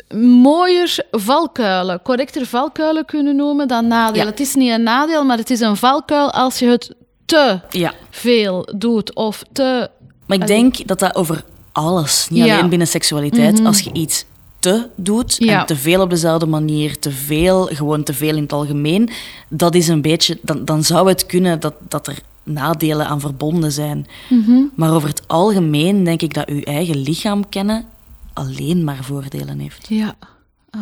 mooier 0.42 0.96
valkuilen, 1.10 2.02
correcter 2.02 2.46
valkuilen 2.46 3.04
kunnen 3.04 3.36
noemen 3.36 3.68
dan 3.68 3.86
nadelen. 3.86 4.24
Ja. 4.24 4.30
Het 4.30 4.40
is 4.40 4.54
niet 4.54 4.70
een 4.70 4.82
nadeel, 4.82 5.24
maar 5.24 5.38
het 5.38 5.50
is 5.50 5.60
een 5.60 5.76
valkuil 5.76 6.30
als 6.32 6.58
je 6.58 6.66
het 6.66 6.94
te 7.26 7.60
Ja. 7.70 7.92
veel 8.10 8.68
doet 8.76 9.14
of 9.14 9.42
te... 9.52 9.90
Maar 10.26 10.38
ik 10.38 10.46
denk 10.46 10.86
dat 10.86 10.98
dat 10.98 11.14
over 11.14 11.44
alles, 11.72 12.26
niet 12.30 12.42
alleen 12.42 12.68
binnen 12.68 12.88
seksualiteit, 12.88 13.54
Mhm. 13.58 13.66
als 13.66 13.80
je 13.80 13.90
iets 13.92 14.24
te 14.58 14.88
doet 14.96 15.36
Ja. 15.38 15.60
en 15.60 15.66
te 15.66 15.76
veel 15.76 16.00
op 16.00 16.10
dezelfde 16.10 16.46
manier, 16.46 16.98
te 16.98 17.10
veel, 17.10 17.66
gewoon 17.66 18.02
te 18.02 18.14
veel 18.14 18.36
in 18.36 18.42
het 18.42 18.52
algemeen, 18.52 19.08
dat 19.48 19.74
is 19.74 19.88
een 19.88 20.02
beetje, 20.02 20.38
dan, 20.42 20.64
dan 20.64 20.84
zou 20.84 21.08
het 21.08 21.26
kunnen 21.26 21.60
dat, 21.60 21.74
dat 21.88 22.06
er 22.06 22.18
nadelen 22.42 23.06
aan 23.06 23.20
verbonden 23.20 23.72
zijn. 23.72 24.06
Mhm. 24.30 24.62
Maar 24.74 24.94
over 24.94 25.08
het 25.08 25.28
algemeen 25.28 26.04
denk 26.04 26.22
ik 26.22 26.34
dat 26.34 26.48
uw 26.48 26.60
eigen 26.62 26.96
lichaam 26.96 27.48
kennen 27.48 27.84
alleen 28.32 28.84
maar 28.84 29.04
voordelen 29.04 29.58
heeft. 29.58 29.86
Ja, 29.88 30.14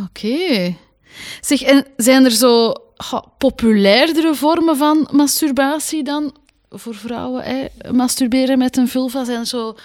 oké. 0.05 0.75
Zeg, 1.41 1.63
en 1.63 1.87
zijn 1.97 2.25
er 2.25 2.31
zo 2.31 2.73
populairdere 3.39 4.35
vormen 4.35 4.77
van 4.77 5.09
masturbatie 5.13 6.05
dan 6.05 6.35
voor 6.71 6.95
vrouwen? 6.95 7.43
Hè? 7.45 7.93
Masturberen 7.93 8.59
met 8.59 8.77
een 8.77 8.89
vulva 8.89 9.25
zijn 9.25 9.47
zo 9.47 9.77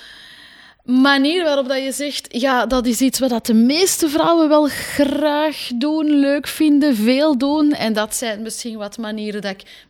manieren 0.90 1.46
waarop 1.46 1.68
dat 1.68 1.84
je 1.84 1.92
zegt, 1.92 2.28
ja, 2.30 2.66
dat 2.66 2.86
is 2.86 3.02
iets 3.02 3.20
wat 3.20 3.46
de 3.46 3.54
meeste 3.54 4.10
vrouwen 4.10 4.50
wel 4.50 4.68
graag 4.68 5.70
doen, 5.76 6.06
leuk 6.06 6.48
vinden, 6.48 6.96
veel 6.96 7.38
doen. 7.38 7.72
En 7.72 7.94
dat 7.94 8.16
zijn 8.16 8.42
misschien 8.42 8.78
wat 8.78 8.98
manieren 8.98 9.42
dat 9.42 9.52
ik, 9.52 9.88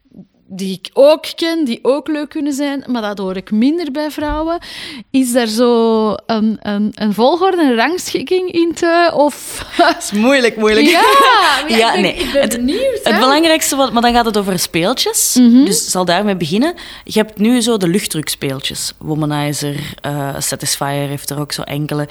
die 0.51 0.73
ik 0.73 0.89
ook 0.93 1.25
ken, 1.35 1.65
die 1.65 1.79
ook 1.81 2.07
leuk 2.07 2.29
kunnen 2.29 2.53
zijn, 2.53 2.83
maar 2.87 3.01
dat 3.01 3.17
hoor 3.17 3.35
ik 3.35 3.51
minder 3.51 3.91
bij 3.91 4.11
vrouwen. 4.11 4.57
Is 5.11 5.31
daar 5.31 5.47
zo 5.47 6.13
een, 6.25 6.57
een, 6.61 6.91
een 6.95 7.13
volgorde, 7.13 7.61
een 7.61 7.75
rangschikking 7.75 8.51
in 8.51 8.73
te? 8.73 9.11
Of... 9.13 9.65
Dat 9.77 9.97
is 9.99 10.11
moeilijk, 10.11 10.55
moeilijk. 10.55 10.87
Ja, 10.87 11.01
ja, 11.77 11.93
ik 11.93 12.01
ben- 12.01 12.19
ik 12.19 12.31
ben 12.31 12.41
het, 12.41 12.55
benieuwd, 12.55 12.99
Het 13.03 13.19
belangrijkste, 13.19 13.75
wat, 13.75 13.91
maar 13.91 14.01
dan 14.01 14.13
gaat 14.13 14.25
het 14.25 14.37
over 14.37 14.59
speeltjes. 14.59 15.35
Mhm. 15.39 15.65
Dus 15.65 15.83
ik 15.83 15.89
zal 15.89 16.05
daarmee 16.05 16.35
beginnen. 16.35 16.73
Je 17.03 17.19
hebt 17.19 17.37
nu 17.37 17.61
zo 17.61 17.77
de 17.77 17.87
luchtdrukspeeltjes. 17.87 18.93
Womanizer, 18.97 19.93
eh, 20.01 20.35
Satisfyer 20.39 21.07
heeft 21.07 21.29
er 21.29 21.39
ook 21.39 21.51
zo 21.51 21.61
enkele. 21.61 22.07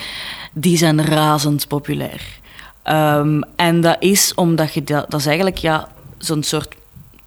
Die 0.53 0.77
zijn 0.77 1.05
razend 1.05 1.69
populair. 1.69 2.21
Ehm, 2.83 3.41
en 3.57 3.81
dat 3.81 3.97
is 3.99 4.33
omdat 4.35 4.75
je 4.75 4.85
dat, 4.85 5.11
dat 5.11 5.21
is 5.21 5.27
eigenlijk 5.27 5.59
ja, 5.59 5.89
zo'n 6.19 6.43
soort 6.43 6.69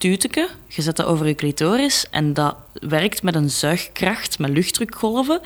tuteke. 0.01 0.50
Je 0.68 0.81
zet 0.81 0.95
dat 0.95 1.06
over 1.06 1.27
je 1.27 1.36
clitoris 1.36 2.06
en 2.09 2.33
dat 2.33 2.56
werkt 2.74 3.24
met 3.24 3.36
een 3.36 3.50
zuigkracht, 3.50 4.39
met 4.39 4.50
luchtdrukgolven 4.50 5.42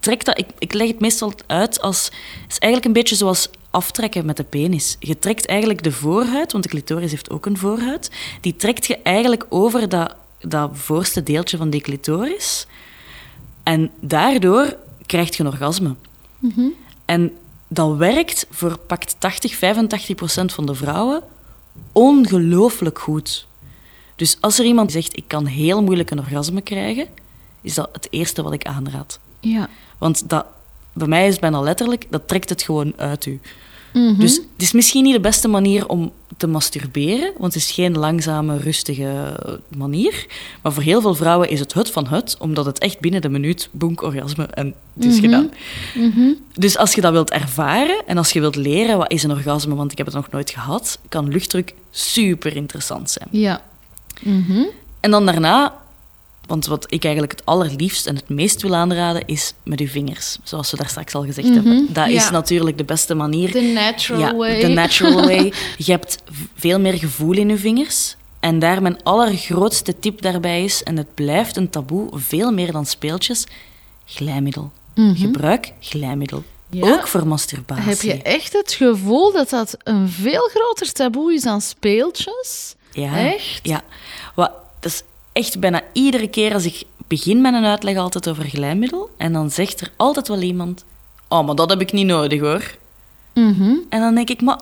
trekt 0.00 0.26
dat, 0.26 0.38
ik, 0.38 0.46
ik 0.58 0.72
leg 0.72 0.88
het 0.88 1.00
meestal 1.00 1.32
uit 1.46 1.80
als... 1.80 2.04
Het 2.04 2.50
is 2.50 2.58
eigenlijk 2.58 2.84
een 2.84 3.02
beetje 3.02 3.16
zoals 3.16 3.48
aftrekken 3.70 4.26
met 4.26 4.36
de 4.36 4.44
penis. 4.44 4.96
Je 4.98 5.18
trekt 5.18 5.46
eigenlijk 5.46 5.82
de 5.82 5.92
voorhuid, 5.92 6.52
want 6.52 6.64
de 6.64 6.70
clitoris 6.70 7.10
heeft 7.10 7.30
ook 7.30 7.46
een 7.46 7.58
voorhuid. 7.58 8.10
Die 8.40 8.56
trekt 8.56 8.86
je 8.86 8.98
eigenlijk 9.02 9.46
over 9.48 9.88
dat, 9.88 10.14
dat 10.40 10.70
voorste 10.72 11.22
deeltje 11.22 11.56
van 11.56 11.70
die 11.70 11.80
clitoris. 11.80 12.66
En 13.62 13.90
daardoor 14.00 14.76
krijg 15.06 15.36
je 15.36 15.42
een 15.42 15.48
orgasme. 15.48 15.94
Mhm. 16.38 16.66
En 17.04 17.32
dat 17.68 17.96
werkt 17.96 18.46
voor 18.50 18.78
pakt 18.78 19.16
80, 19.18 19.54
85 19.54 20.16
procent 20.16 20.52
van 20.52 20.66
de 20.66 20.74
vrouwen 20.74 21.22
ongelooflijk 21.92 22.98
goed. 22.98 23.46
Dus 24.16 24.36
als 24.40 24.58
er 24.58 24.64
iemand 24.64 24.92
zegt, 24.92 25.16
ik 25.16 25.24
kan 25.26 25.46
heel 25.46 25.82
moeilijk 25.82 26.10
een 26.10 26.18
orgasme 26.18 26.60
krijgen, 26.60 27.08
is 27.60 27.74
dat 27.74 27.88
het 27.92 28.08
eerste 28.10 28.42
wat 28.42 28.52
ik 28.52 28.64
aanraad. 28.64 29.18
Ja. 29.40 29.68
Want 29.98 30.28
dat, 30.28 30.46
bij 30.92 31.06
mij 31.06 31.26
is 31.26 31.32
het 31.32 31.40
bijna 31.40 31.60
letterlijk, 31.60 32.06
dat 32.10 32.28
trekt 32.28 32.48
het 32.48 32.62
gewoon 32.62 32.92
uit 32.96 33.26
u. 33.26 33.40
Mhm. 33.92 34.18
Dus 34.20 34.34
het 34.36 34.62
is 34.62 34.72
misschien 34.72 35.02
niet 35.04 35.14
de 35.14 35.20
beste 35.20 35.48
manier 35.48 35.88
om 35.88 36.12
te 36.36 36.46
masturberen, 36.46 37.32
want 37.38 37.54
het 37.54 37.62
is 37.62 37.70
geen 37.70 37.98
langzame, 37.98 38.56
rustige 38.56 39.36
manier. 39.76 40.26
Maar 40.62 40.72
voor 40.72 40.82
heel 40.82 41.00
veel 41.00 41.14
vrouwen 41.14 41.48
is 41.50 41.60
het 41.60 41.74
het 41.74 41.90
van 41.90 42.06
het, 42.06 42.36
omdat 42.38 42.66
het 42.66 42.78
echt 42.78 43.00
binnen 43.00 43.20
de 43.20 43.28
minuut, 43.28 43.68
boenk, 43.72 44.02
orgasme 44.02 44.44
en 44.44 44.74
het 44.94 45.04
is 45.04 45.14
Mhm. 45.14 45.24
gedaan. 45.24 45.50
Mhm. 45.94 46.32
Dus 46.54 46.76
als 46.78 46.94
je 46.94 47.00
dat 47.00 47.12
wilt 47.12 47.30
ervaren 47.30 48.02
en 48.06 48.16
als 48.18 48.30
je 48.32 48.40
wilt 48.40 48.56
leren 48.56 48.98
wat 48.98 49.12
is 49.12 49.22
een 49.22 49.30
orgasme, 49.30 49.74
want 49.74 49.92
ik 49.92 49.98
heb 49.98 50.06
het 50.06 50.16
nog 50.16 50.30
nooit 50.30 50.50
gehad, 50.50 50.98
kan 51.08 51.28
luchtdruk 51.28 51.74
super 51.90 52.56
interessant 52.56 53.10
zijn. 53.10 53.28
Ja. 53.30 53.62
En 55.00 55.10
dan 55.10 55.26
daarna, 55.26 55.74
want 56.50 56.66
wat 56.66 56.92
ik 56.92 57.02
eigenlijk 57.04 57.32
het 57.32 57.46
allerliefst 57.46 58.06
en 58.06 58.16
het 58.16 58.28
meest 58.28 58.62
wil 58.62 58.74
aanraden, 58.74 59.22
is 59.26 59.54
met 59.62 59.80
uw 59.80 59.86
vingers. 59.86 60.38
Zoals 60.42 60.70
we 60.70 60.76
daar 60.76 60.88
straks 60.88 61.14
al 61.14 61.24
gezegd 61.24 61.48
Mhm, 61.48 61.54
hebben. 61.56 61.88
Dat 61.92 62.08
is 62.08 62.30
natuurlijk 62.30 62.78
de 62.78 62.84
beste 62.84 63.14
manier. 63.14 63.50
The 63.50 63.60
natural 63.60 64.20
ja, 64.20 64.34
way. 64.34 64.60
The 64.60 64.68
natural 64.68 65.22
way. 65.30 65.52
Je 65.76 65.92
hebt 65.92 66.16
veel 66.54 66.80
meer 66.80 66.92
gevoel 66.98 67.32
in 67.32 67.48
je 67.48 67.56
vingers. 67.56 68.16
En 68.40 68.58
daar 68.58 68.82
mijn 68.82 69.02
allergrootste 69.02 69.98
tip 69.98 70.22
daarbij 70.22 70.64
is, 70.64 70.82
en 70.82 70.96
het 70.96 71.14
blijft 71.14 71.56
een 71.56 71.70
taboe, 71.70 72.08
veel 72.12 72.52
meer 72.52 72.72
dan 72.72 72.86
speeltjes, 72.86 73.46
glijmiddel. 74.04 74.70
Mhm. 74.94 75.14
Gebruik 75.14 75.72
glijmiddel. 75.80 76.42
Ja. 76.70 76.92
Ook 76.92 77.06
voor 77.06 77.26
masturbatie. 77.26 77.84
Heb 77.84 78.00
je 78.00 78.22
echt 78.22 78.52
het 78.52 78.72
gevoel 78.72 79.32
dat 79.32 79.50
dat 79.50 79.76
een 79.82 80.08
veel 80.08 80.48
groter 80.54 80.92
taboe 80.92 81.34
is 81.34 81.42
dan 81.42 81.60
speeltjes? 81.60 82.74
Ja. 82.92 83.32
Echt? 83.32 83.60
Ja. 83.62 83.82
Wat, 84.34 84.52
dat 84.80 84.92
is 84.92 85.02
echt 85.40 85.60
bijna 85.60 85.82
iedere 85.92 86.28
keer 86.28 86.54
als 86.54 86.64
ik 86.64 86.82
begin 87.08 87.40
met 87.40 87.54
een 87.54 87.64
uitleg 87.64 87.96
altijd 87.96 88.28
over 88.28 88.44
glijmiddel. 88.44 89.10
En 89.16 89.32
dan 89.32 89.50
zegt 89.50 89.80
er 89.80 89.90
altijd 89.96 90.28
wel 90.28 90.40
iemand... 90.42 90.84
Oh, 91.28 91.46
maar 91.46 91.54
dat 91.54 91.70
heb 91.70 91.80
ik 91.80 91.92
niet 91.92 92.06
nodig, 92.06 92.40
hoor. 92.40 92.76
Mhm. 93.34 93.74
En 93.88 94.00
dan 94.00 94.14
denk 94.14 94.30
ik, 94.30 94.42
maar... 94.42 94.58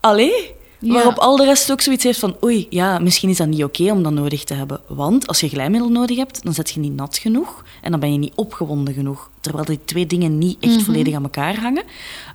Allee? 0.00 0.56
Ja. 0.78 0.92
Waarop 0.92 1.18
al 1.18 1.36
de 1.36 1.44
rest 1.44 1.72
ook 1.72 1.80
zoiets 1.80 2.04
heeft 2.04 2.18
van... 2.18 2.36
Oei, 2.44 2.66
ja, 2.70 2.98
misschien 2.98 3.28
is 3.30 3.36
dat 3.36 3.46
niet 3.46 3.64
oké 3.64 3.90
om 3.92 4.02
dat 4.02 4.12
nodig 4.12 4.44
te 4.44 4.54
hebben. 4.54 4.80
Want 4.86 5.26
als 5.26 5.40
je 5.40 5.48
glijmiddel 5.48 5.88
nodig 5.90 6.16
hebt, 6.16 6.44
dan 6.44 6.54
zet 6.54 6.70
je 6.70 6.80
niet 6.80 6.94
nat 6.94 7.18
genoeg. 7.18 7.64
En 7.82 7.90
dan 7.90 8.00
ben 8.00 8.12
je 8.12 8.18
niet 8.18 8.32
opgewonden 8.34 8.94
genoeg. 8.94 9.30
Terwijl 9.40 9.64
die 9.64 9.80
twee 9.84 10.06
dingen 10.06 10.38
niet 10.38 10.56
echt 10.60 10.74
Mhm. 10.74 10.84
volledig 10.84 11.14
aan 11.14 11.22
elkaar 11.22 11.60
hangen. 11.60 11.84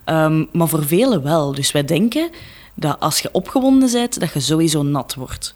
Ehm, 0.04 0.44
maar 0.52 0.68
voor 0.68 0.84
velen 0.84 1.22
wel. 1.22 1.54
Dus 1.54 1.72
wij 1.72 1.84
denken 1.84 2.30
dat 2.74 3.00
als 3.00 3.18
je 3.20 3.28
opgewonden 3.32 3.92
bent, 3.92 4.20
dat 4.20 4.32
je 4.32 4.40
sowieso 4.40 4.82
nat 4.82 5.14
wordt. 5.14 5.54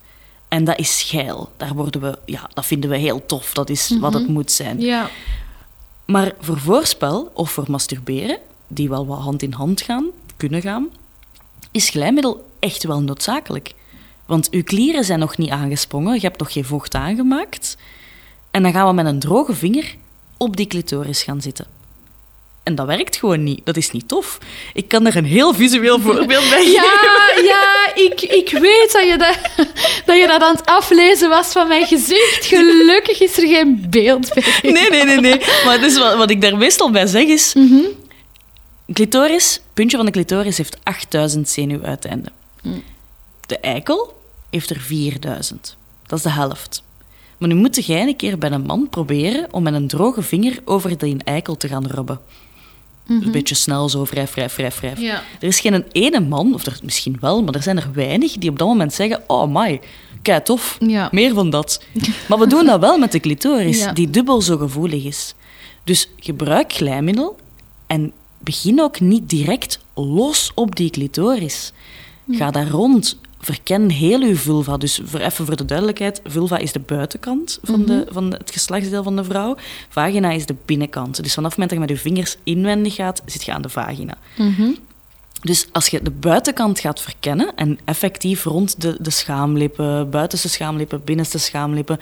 En 0.49 0.65
dat 0.65 0.79
is 0.79 1.03
geil. 1.03 1.51
Daar 1.57 1.75
worden 1.75 2.01
we, 2.01 2.19
ja, 2.25 2.51
dat 2.55 2.67
vinden 2.67 2.91
we 2.91 2.97
heel 2.97 3.27
tof. 3.27 3.53
Dat 3.53 3.71
is 3.71 3.99
wat 4.01 4.13
het 4.15 4.23
Mhm. 4.23 4.33
moet 4.33 4.51
zijn. 4.53 4.81
Ja. 4.81 5.11
Maar 6.05 6.33
voor 6.41 6.59
voorspel 6.59 7.31
of 7.35 7.51
voor 7.51 7.65
masturberen, 7.69 8.39
die 8.67 8.89
wel 8.89 9.07
wat 9.07 9.19
hand 9.21 9.43
in 9.43 9.53
hand 9.53 9.81
gaan, 9.81 10.07
kunnen 10.37 10.63
gaan, 10.63 10.89
is 11.71 11.89
glijmiddel 11.89 12.49
echt 12.59 12.85
wel 12.85 13.01
noodzakelijk. 13.03 13.75
Want 14.27 14.51
uw 14.51 14.63
klieren 14.63 15.05
zijn 15.05 15.19
nog 15.19 15.37
niet 15.37 15.51
aangesprongen, 15.51 16.15
je 16.15 16.21
hebt 16.21 16.39
nog 16.39 16.53
geen 16.53 16.65
vocht 16.65 16.95
aangemaakt. 16.95 17.77
En 18.51 18.63
dan 18.63 18.73
gaan 18.73 18.87
we 18.87 18.93
met 18.93 19.07
een 19.07 19.19
droge 19.19 19.55
vinger 19.55 19.95
op 20.37 20.57
die 20.57 20.67
clitoris 20.67 21.23
gaan 21.23 21.41
zitten. 21.41 21.67
En 22.69 22.75
dat 22.75 22.87
werkt 22.87 23.17
gewoon 23.17 23.43
niet. 23.43 23.61
Dat 23.65 23.77
is 23.77 23.91
niet 23.91 24.09
tof. 24.09 24.39
Ik 24.75 24.89
kan 24.89 25.07
er 25.07 25.17
een 25.17 25.25
heel 25.25 25.55
visueel 25.55 26.01
voorbeeld 26.07 26.51
bij 26.51 26.71
Ja, 26.71 26.93
ja 27.43 27.95
ik, 27.95 28.21
ik 28.23 28.51
weet 28.51 28.93
dat 28.93 29.07
je 29.07 29.17
dat, 29.19 29.39
dat 30.05 30.17
je 30.17 30.27
dat 30.27 30.43
aan 30.43 30.57
het 30.57 30.67
aflezen 30.67 31.29
was 31.29 31.47
van 31.47 31.69
mijn 31.69 31.87
gezicht. 31.87 32.47
Gelukkig 32.47 33.21
is 33.21 33.39
er 33.39 33.49
geen 33.49 33.87
beeld 33.91 34.35
bij. 34.35 34.73
Nee, 34.73 34.91
nee, 34.91 35.05
nee. 35.05 35.21
nee. 35.21 35.41
Maar 35.65 35.81
dus 35.81 35.99
wat, 35.99 36.17
wat 36.17 36.31
ik 36.31 36.41
daar 36.41 36.57
meestal 36.57 36.91
bij 36.91 37.07
zeg 37.07 37.25
is... 37.25 37.55
Mhm. 37.55 37.85
Clitoris, 38.93 39.61
puntje 39.75 39.97
van 39.97 40.07
de 40.07 40.13
clitoris 40.13 40.57
heeft 40.57 40.77
8000 40.83 41.49
zenuwuiteinden. 41.49 42.33
De 43.47 43.59
eikel 43.59 44.21
heeft 44.51 44.71
er 44.71 44.81
4000. 44.81 45.77
Dat 46.07 46.19
is 46.19 46.25
de 46.25 46.31
helft. 46.31 46.83
Maar 47.39 47.49
nu 47.49 47.55
moet 47.55 47.87
jij 47.87 48.03
een 48.03 48.17
keer 48.17 48.39
bij 48.39 48.51
een 48.51 48.63
man 48.63 48.89
proberen 48.91 49.47
om 49.51 49.63
met 49.63 49.75
een 49.75 49.89
droge 49.89 50.23
vinger 50.23 50.59
over 50.65 50.99
die 50.99 51.17
eikel 51.25 51.57
te 51.57 51.69
gaan 51.69 51.87
rubben. 51.87 52.21
Een 53.09 53.31
beetje 53.31 53.55
snel 53.55 53.89
zo, 53.89 54.05
wrijf, 54.05 54.35
wrijf, 54.35 54.55
wrijf, 54.57 54.81
wrijf. 54.81 55.01
Ja. 55.01 55.23
Er 55.41 55.49
is 55.49 55.61
geen 55.61 55.85
ene 55.93 56.21
man, 56.21 56.55
of 56.55 56.67
er 56.67 56.79
misschien 56.83 57.17
wel, 57.21 57.43
maar 57.43 57.55
er 57.55 57.63
zijn 57.63 57.77
er 57.77 57.91
weinig 57.95 58.33
die 58.33 58.51
op 58.51 58.59
dat 58.59 58.69
moment 58.69 58.93
zeggen: 58.95 59.23
Oh, 59.27 59.55
my, 59.55 59.81
kei 60.23 60.43
tof, 60.43 60.77
Ja. 60.81 61.09
meer 61.13 61.35
van 61.35 61.51
dat. 61.51 61.83
Maar 62.29 62.39
we 62.39 62.47
doen 62.47 62.65
dat 62.67 62.81
wel 62.81 62.99
met 62.99 63.13
de 63.13 63.21
clitoris, 63.21 63.79
Ja. 63.79 63.93
die 63.93 64.11
dubbel 64.11 64.41
zo 64.43 64.57
gevoelig 64.57 65.05
is. 65.05 65.35
Dus 65.85 66.09
gebruik 66.17 66.73
glijmiddel 66.73 67.37
en 67.87 68.13
begin 68.39 68.81
ook 68.83 69.01
niet 69.01 69.29
direct 69.29 69.79
los 69.95 70.51
op 70.55 70.77
die 70.77 70.91
clitoris. 70.91 71.73
Ga 72.31 72.51
daar 72.51 72.69
rond. 72.69 73.19
Verken 73.41 73.91
heel 73.91 74.21
uw 74.21 74.37
vulva. 74.37 74.77
Dus 74.77 75.01
voor, 75.05 75.21
even 75.21 75.47
voor 75.47 75.57
de 75.57 75.65
duidelijkheid, 75.65 76.21
vulva 76.25 76.59
is 76.59 76.73
de 76.73 76.81
buitenkant 76.81 77.59
van, 77.63 77.85
de, 77.85 78.07
van 78.09 78.33
het 78.33 78.51
geslachtsdeel 78.51 79.03
van 79.03 79.17
de 79.17 79.25
vrouw. 79.25 79.57
Vagina 79.89 80.31
is 80.31 80.47
de 80.47 80.55
binnenkant. 80.65 81.23
Dus 81.23 81.35
vanaf 81.35 81.51
het 81.51 81.59
moment 81.59 81.79
dat 81.79 81.89
je 81.89 81.95
met 81.95 82.03
je 82.03 82.09
vingers 82.09 82.37
inwendig 82.43 82.95
gaat, 82.95 83.23
zit 83.27 83.45
je 83.45 83.53
aan 83.53 83.63
de 83.63 83.69
vagina. 83.69 84.17
Dus 85.41 85.67
als 85.73 85.87
je 85.87 86.03
de 86.03 86.11
buitenkant 86.11 86.81
gaat 86.81 87.01
verkennen 87.01 87.53
en 87.55 87.79
effectief 87.85 88.45
rond 88.45 88.81
de, 88.81 88.97
de 89.01 89.11
schaamlippen, 89.11 90.11
buitenste 90.11 90.49
schaamlippen, 90.49 91.05
binnenste 91.05 91.39
schaamlippen, 91.39 92.01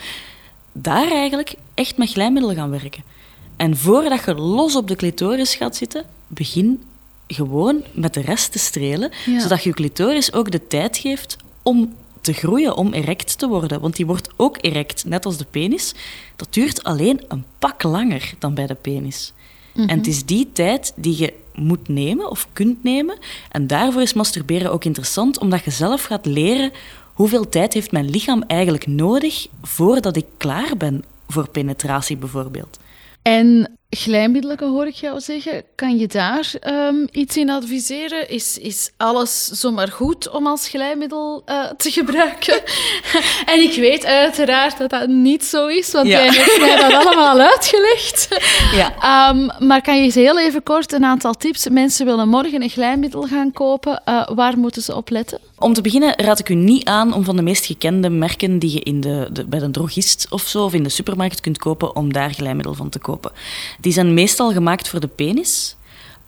daar 0.72 1.10
eigenlijk 1.10 1.54
echt 1.74 1.96
met 1.96 2.10
glijmiddel 2.10 2.54
gaan 2.54 2.70
werken. 2.70 3.02
En 3.56 3.76
voordat 3.76 4.24
je 4.24 4.34
los 4.34 4.76
op 4.76 4.88
de 4.88 4.96
clitoris 4.96 5.54
gaat 5.54 5.76
zitten, 5.76 6.04
begin 6.26 6.82
gewoon 7.26 7.82
met 7.92 8.14
de 8.14 8.20
rest 8.20 8.52
te 8.52 8.58
strelen, 8.58 9.10
Ja. 9.26 9.40
zodat 9.40 9.62
je 9.62 9.72
clitoris 9.72 10.32
ook 10.32 10.50
de 10.50 10.66
tijd 10.66 10.96
geeft 10.96 11.36
om 11.62 11.94
te 12.20 12.32
groeien, 12.32 12.76
om 12.76 12.92
erect 12.92 13.38
te 13.38 13.48
worden. 13.48 13.80
Want 13.80 13.96
die 13.96 14.06
wordt 14.06 14.28
ook 14.36 14.56
erect, 14.60 15.04
net 15.04 15.24
als 15.26 15.36
de 15.36 15.46
penis. 15.50 15.94
Dat 16.36 16.48
duurt 16.54 16.84
alleen 16.84 17.20
een 17.28 17.44
pak 17.58 17.82
langer 17.82 18.32
dan 18.38 18.54
bij 18.54 18.66
de 18.66 18.74
penis. 18.74 19.32
En 19.74 19.88
het 19.88 20.06
is 20.06 20.24
die 20.24 20.48
tijd 20.52 20.92
die 20.96 21.18
je 21.18 21.32
moet 21.54 21.88
nemen 21.88 22.30
of 22.30 22.48
kunt 22.52 22.82
nemen. 22.82 23.18
En 23.50 23.66
daarvoor 23.66 24.02
is 24.02 24.12
masturberen 24.12 24.72
ook 24.72 24.84
interessant, 24.84 25.38
omdat 25.38 25.64
je 25.64 25.70
zelf 25.70 26.04
gaat 26.04 26.26
leren 26.26 26.72
hoeveel 27.12 27.48
tijd 27.48 27.72
heeft 27.72 27.92
mijn 27.92 28.10
lichaam 28.10 28.42
eigenlijk 28.42 28.86
nodig 28.86 29.46
voordat 29.62 30.16
ik 30.16 30.26
klaar 30.36 30.76
ben 30.78 31.04
voor 31.28 31.48
penetratie 31.48 32.16
bijvoorbeeld. 32.16 32.78
En 33.22 33.75
glijmiddelen, 33.90 34.58
hoor 34.58 34.86
ik 34.86 34.94
jou 34.94 35.20
zeggen. 35.20 35.62
Kan 35.74 35.98
je 35.98 36.06
daar 36.06 36.52
ehm, 36.60 37.06
iets 37.10 37.36
in 37.36 37.50
adviseren? 37.50 38.28
Is, 38.30 38.58
is 38.58 38.90
alles 38.96 39.44
zomaar 39.46 39.88
goed 39.88 40.30
om 40.30 40.46
als 40.46 40.68
glijmiddel 40.68 41.42
eh, 41.44 41.64
te 41.76 41.90
gebruiken? 41.90 42.60
en 43.52 43.60
ik 43.60 43.72
weet 43.76 44.04
uiteraard 44.04 44.78
dat 44.78 44.90
dat 44.90 45.08
niet 45.08 45.44
zo 45.44 45.66
is, 45.66 45.92
want 45.92 46.06
Ja. 46.06 46.24
jij 46.24 46.30
hebt 46.32 46.58
mij 46.60 46.76
dat 46.76 46.92
allemaal 47.06 47.40
uitgelegd. 47.40 48.28
Ja. 48.72 48.94
Ehm, 49.00 49.66
maar 49.66 49.82
kan 49.82 49.96
je 49.96 50.02
eens 50.02 50.14
heel 50.14 50.38
even 50.38 50.62
kort 50.62 50.92
een 50.92 51.04
aantal 51.04 51.32
tips? 51.34 51.68
Mensen 51.68 52.06
willen 52.06 52.28
morgen 52.28 52.62
een 52.62 52.70
glijmiddel 52.70 53.22
gaan 53.22 53.52
kopen. 53.52 54.02
Eh, 54.04 54.28
waar 54.34 54.58
moeten 54.58 54.82
ze 54.82 54.96
op 54.96 55.10
letten? 55.10 55.38
Om 55.58 55.72
te 55.72 55.80
beginnen 55.80 56.14
raad 56.16 56.38
ik 56.38 56.48
u 56.48 56.54
niet 56.54 56.84
aan 56.84 57.12
om 57.12 57.24
van 57.24 57.36
de 57.36 57.42
meest 57.42 57.66
gekende 57.66 58.10
merken 58.10 58.58
die 58.58 58.72
je 58.72 58.80
in 58.80 59.00
de, 59.00 59.28
de, 59.32 59.44
bij 59.44 59.60
een 59.60 59.72
drogist 59.72 60.26
of 60.30 60.42
zo 60.42 60.64
of 60.64 60.74
in 60.74 60.82
de 60.82 60.88
supermarkt 60.88 61.40
kunt 61.40 61.58
kopen, 61.58 61.96
om 61.96 62.12
daar 62.12 62.32
glijmiddel 62.32 62.74
van 62.74 62.88
te 62.88 62.98
kopen. 62.98 63.32
Die 63.80 63.92
zijn 63.92 64.14
meestal 64.14 64.52
gemaakt 64.52 64.88
voor 64.88 65.00
de 65.00 65.06
penis. 65.06 65.76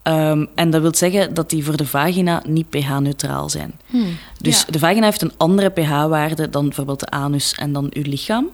Ehm, 0.03 0.47
en 0.55 0.71
dat 0.71 0.81
wil 0.81 0.95
zeggen 0.95 1.35
dat 1.35 1.51
die 1.51 1.65
voor 1.65 1.77
de 1.77 1.87
vagina 1.87 2.43
niet 2.47 2.71
pH-neutraal 2.71 3.49
zijn. 3.49 3.81
Dus 4.41 4.61
ja. 4.61 4.73
de 4.73 4.79
vagina 4.79 5.05
heeft 5.05 5.23
een 5.23 5.33
andere 5.37 5.69
pH-waarde 5.69 6.51
dan 6.51 6.65
bijvoorbeeld 6.65 7.01
de 7.01 7.11
anus 7.11 7.53
en 7.53 7.73
dan 7.73 7.91
uw 7.93 8.03
lichaam. 8.03 8.49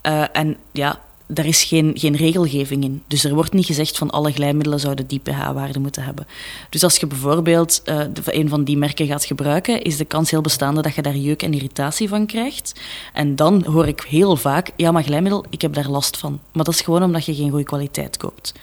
Eh, 0.00 0.24
en 0.32 0.56
ja, 0.72 1.00
daar 1.34 1.46
is 1.46 1.62
geen, 1.62 1.92
geen 1.94 2.16
regelgeving 2.16 2.84
in. 2.84 3.02
Dus 3.06 3.24
er 3.24 3.34
wordt 3.34 3.52
niet 3.52 3.66
gezegd 3.66 3.98
van 3.98 4.10
alle 4.10 4.32
glijmiddelen 4.32 4.80
zouden 4.80 5.06
die 5.06 5.20
pH-waarde 5.20 5.78
moeten 5.78 6.02
hebben. 6.02 6.26
Dus 6.70 6.82
als 6.82 6.96
je 6.96 7.06
bijvoorbeeld 7.06 7.82
eh, 7.84 8.00
een 8.24 8.48
van 8.48 8.64
die 8.64 8.76
merken 8.76 9.06
gaat 9.06 9.24
gebruiken, 9.24 9.82
is 9.82 9.96
de 9.96 10.04
kans 10.04 10.30
heel 10.30 10.40
bestaande 10.40 10.82
dat 10.82 10.94
je 10.94 11.02
daar 11.02 11.16
jeuk 11.16 11.42
en 11.42 11.54
irritatie 11.54 12.08
van 12.08 12.26
krijgt. 12.26 12.80
En 13.12 13.36
dan 13.36 13.64
hoor 13.64 13.86
ik 13.86 14.00
heel 14.08 14.36
vaak, 14.36 14.70
ja, 14.76 14.92
maar 14.92 15.02
glijmiddel, 15.02 15.44
ik 15.50 15.62
heb 15.62 15.74
daar 15.74 15.88
last 15.88 16.16
van. 16.16 16.40
Maar 16.52 16.64
dat 16.64 16.74
is 16.74 16.80
gewoon 16.80 17.02
omdat 17.02 17.24
je 17.24 17.34
geen 17.34 17.50
goede 17.50 17.64
kwaliteit 17.64 18.16
koopt. 18.16 18.54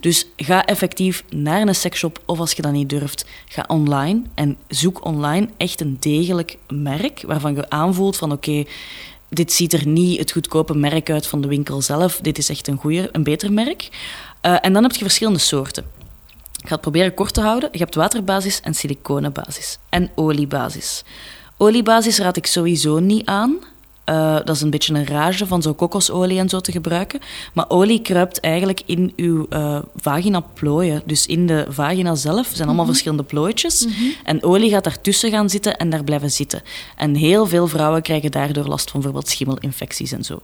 Dus 0.00 0.26
ga 0.36 0.64
effectief 0.64 1.24
naar 1.28 1.60
een 1.66 1.74
seksshop 1.74 2.20
of 2.26 2.38
als 2.38 2.52
je 2.52 2.62
dat 2.62 2.72
niet 2.72 2.88
durft, 2.88 3.26
ga 3.48 3.64
online 3.66 4.22
en 4.34 4.56
zoek 4.68 5.04
online 5.04 5.48
echt 5.56 5.80
een 5.80 5.96
degelijk 6.00 6.56
merk 6.68 7.22
waarvan 7.26 7.54
je 7.54 7.70
aanvoelt 7.70 8.16
van 8.16 8.32
oké, 8.32 8.64
dit 9.36 9.52
ziet 9.52 9.72
er 9.72 9.86
niet 9.86 10.18
het 10.18 10.32
goedkope 10.32 10.74
merk 10.74 11.10
uit 11.10 11.26
van 11.26 11.40
de 11.40 11.48
winkel 11.48 11.82
zelf. 11.82 12.18
Dit 12.22 12.38
is 12.38 12.48
echt 12.48 12.68
een, 12.68 12.76
goeie, 12.76 13.08
een 13.12 13.22
beter 13.22 13.52
merk. 13.52 13.88
Eh, 14.40 14.56
en 14.60 14.72
dan 14.72 14.82
heb 14.82 14.92
je 14.92 15.04
verschillende 15.04 15.38
soorten. 15.38 15.84
Ik 16.62 16.68
ga 16.68 16.72
het 16.72 16.80
proberen 16.80 17.14
kort 17.14 17.34
te 17.34 17.40
houden. 17.40 17.68
Je 17.72 17.78
hebt 17.78 17.94
waterbasis 17.94 18.60
en 18.60 18.74
siliconenbasis. 18.74 19.78
En 19.88 20.10
oliebasis. 20.14 21.04
Oliebasis 21.56 22.18
raad 22.18 22.36
ik 22.36 22.46
sowieso 22.46 22.98
niet 22.98 23.26
aan. 23.26 23.58
Eh, 24.06 24.36
dat 24.44 24.56
is 24.56 24.60
een 24.60 24.70
beetje 24.70 24.94
een 24.94 25.06
rage 25.06 25.46
van 25.46 25.62
zo 25.62 25.74
kokosolie 25.74 26.38
en 26.38 26.48
zo 26.48 26.60
te 26.60 26.72
gebruiken. 26.72 27.20
Maar 27.52 27.64
olie 27.68 28.00
kruipt 28.00 28.40
eigenlijk 28.40 28.82
in 28.86 29.12
uw 29.16 29.46
eh 29.48 29.78
vagina 29.96 30.40
plooien. 30.40 31.02
Dus 31.04 31.26
in 31.26 31.46
de 31.46 31.66
vagina 31.68 32.14
zelf 32.14 32.50
zijn 32.52 32.68
allemaal 32.68 32.86
verschillende 32.86 33.22
plooitjes. 33.22 33.86
En 34.24 34.42
olie 34.42 34.70
gaat 34.70 34.84
daartussen 34.84 35.30
gaan 35.30 35.50
zitten 35.50 35.76
en 35.76 35.90
daar 35.90 36.04
blijven 36.04 36.30
zitten. 36.30 36.62
En 36.96 37.14
heel 37.14 37.46
veel 37.46 37.66
vrouwen 37.66 38.02
krijgen 38.02 38.30
daardoor 38.30 38.66
last 38.66 38.90
van 38.90 39.00
bijvoorbeeld 39.00 39.32
schimmelinfecties 39.32 40.12
en 40.12 40.24
zo. 40.24 40.42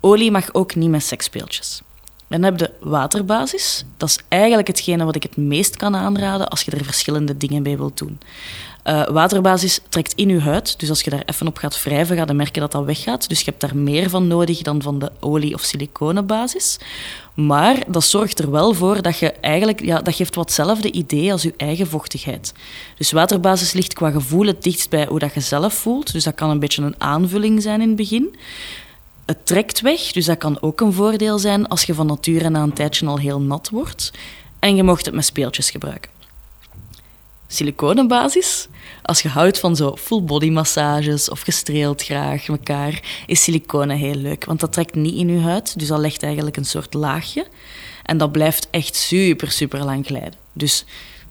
Olie 0.00 0.30
mag 0.30 0.54
ook 0.54 0.74
niet 0.74 0.90
met 0.90 1.02
seksspeeltjes. 1.02 1.82
Dan 2.28 2.42
heb 2.42 2.58
je 2.58 2.70
waterbasis. 2.80 3.84
Dat 3.96 4.08
is 4.08 4.18
eigenlijk 4.28 4.68
hetgene 4.68 5.04
wat 5.04 5.14
ik 5.14 5.22
het 5.22 5.36
meest 5.36 5.76
kan 5.76 5.96
aanraden 5.96 6.48
als 6.48 6.62
je 6.62 6.70
er 6.70 6.84
verschillende 6.84 7.36
dingen 7.36 7.62
bij 7.62 7.76
wilt 7.76 7.98
doen. 7.98 8.18
Eh, 8.84 9.06
waterbasis 9.08 9.80
trekt 9.88 10.12
in 10.14 10.28
je 10.28 10.40
huid, 10.40 10.78
dus 10.80 10.88
als 10.88 11.00
je 11.00 11.10
daar 11.10 11.22
even 11.26 11.46
op 11.46 11.56
gaat 11.56 11.82
wrijven, 11.82 12.16
ga 12.16 12.24
je 12.26 12.32
merken 12.32 12.60
dat 12.60 12.72
dat 12.72 12.84
weggaat. 12.84 13.28
Dus 13.28 13.38
je 13.38 13.44
hebt 13.44 13.60
daar 13.60 13.76
meer 13.76 14.10
van 14.10 14.26
nodig 14.26 14.62
dan 14.62 14.82
van 14.82 14.98
de 14.98 15.12
olie- 15.20 15.54
of 15.54 15.60
siliconenbasis. 15.62 16.78
Maar 17.34 17.76
dat 17.88 18.04
zorgt 18.04 18.38
er 18.38 18.50
wel 18.50 18.74
voor 18.74 19.02
dat 19.02 19.18
je 19.18 19.32
eigenlijk, 19.32 19.84
ja, 19.84 20.02
dat 20.02 20.14
geeft 20.14 20.34
wat 20.34 20.44
hetzelfde 20.44 20.92
idee 20.92 21.32
als 21.32 21.42
je 21.42 21.54
eigen 21.56 21.86
vochtigheid. 21.86 22.52
Dus 22.96 23.12
waterbasis 23.12 23.72
ligt 23.72 23.94
qua 23.94 24.10
gevoel 24.10 24.46
het 24.46 24.62
dichtst 24.62 24.90
bij 24.90 25.06
hoe 25.06 25.18
dat 25.18 25.34
je 25.34 25.40
zelf 25.40 25.74
voelt. 25.74 26.12
Dus 26.12 26.24
dat 26.24 26.34
kan 26.34 26.50
een 26.50 26.60
beetje 26.60 26.82
een 26.82 27.00
aanvulling 27.00 27.62
zijn 27.62 27.80
in 27.80 27.88
het 27.88 27.96
begin. 27.96 28.36
Het 29.24 29.46
trekt 29.46 29.80
weg, 29.80 30.12
dus 30.12 30.24
dat 30.24 30.38
kan 30.38 30.60
ook 30.60 30.80
een 30.80 30.92
voordeel 30.92 31.38
zijn 31.38 31.68
als 31.68 31.82
je 31.82 31.94
van 31.94 32.06
nature 32.06 32.48
na 32.48 32.62
een 32.62 32.72
tijdje 32.72 33.06
al 33.06 33.18
heel 33.18 33.40
nat 33.40 33.70
wordt. 33.70 34.12
En 34.58 34.76
je 34.76 34.82
mocht 34.82 35.04
het 35.04 35.14
met 35.14 35.24
speeltjes 35.24 35.70
gebruiken. 35.70 36.10
Siliconenbasis. 37.46 38.68
Als 39.04 39.22
je 39.22 39.28
houdt 39.28 39.58
van 39.58 39.76
zo 39.76 39.96
full 39.96 40.22
body 40.22 40.50
massages 40.50 41.28
of 41.28 41.40
gestreeld 41.40 42.02
graag 42.02 42.48
elkaar, 42.48 43.22
is 43.26 43.42
siliconen 43.42 43.96
heel 43.96 44.14
leuk. 44.14 44.44
Want 44.44 44.60
dat 44.60 44.72
trekt 44.72 44.94
niet 44.94 45.14
in 45.14 45.28
je 45.28 45.40
huid, 45.40 45.78
dus 45.78 45.88
dat 45.88 45.98
legt 45.98 46.22
eigenlijk 46.22 46.56
een 46.56 46.64
soort 46.64 46.94
laagje. 46.94 47.46
En 48.02 48.18
dat 48.18 48.32
blijft 48.32 48.68
echt 48.70 48.96
super, 48.96 49.50
super 49.50 49.84
lang 49.84 50.06
glijden. 50.06 50.38
Dus 50.52 50.84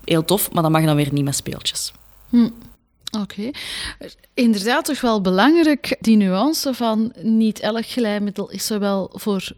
heel 0.03 0.25
tof, 0.25 0.51
maar 0.51 0.63
dat 0.63 0.71
mag 0.71 0.83
dan 0.85 0.95
weer 0.95 1.13
niet 1.13 1.23
met 1.23 1.35
speeltjes. 1.35 1.91
Oké. 3.21 3.51
Inderdaad, 4.33 4.85
toch 4.85 5.01
wel 5.01 5.21
belangrijk 5.21 5.97
die 5.99 6.17
nuance 6.17 6.73
van 6.73 7.13
niet 7.21 7.59
elk 7.59 7.85
glijmiddel 7.85 8.49
is 8.49 8.65
zowel 8.65 9.09
voor 9.13 9.51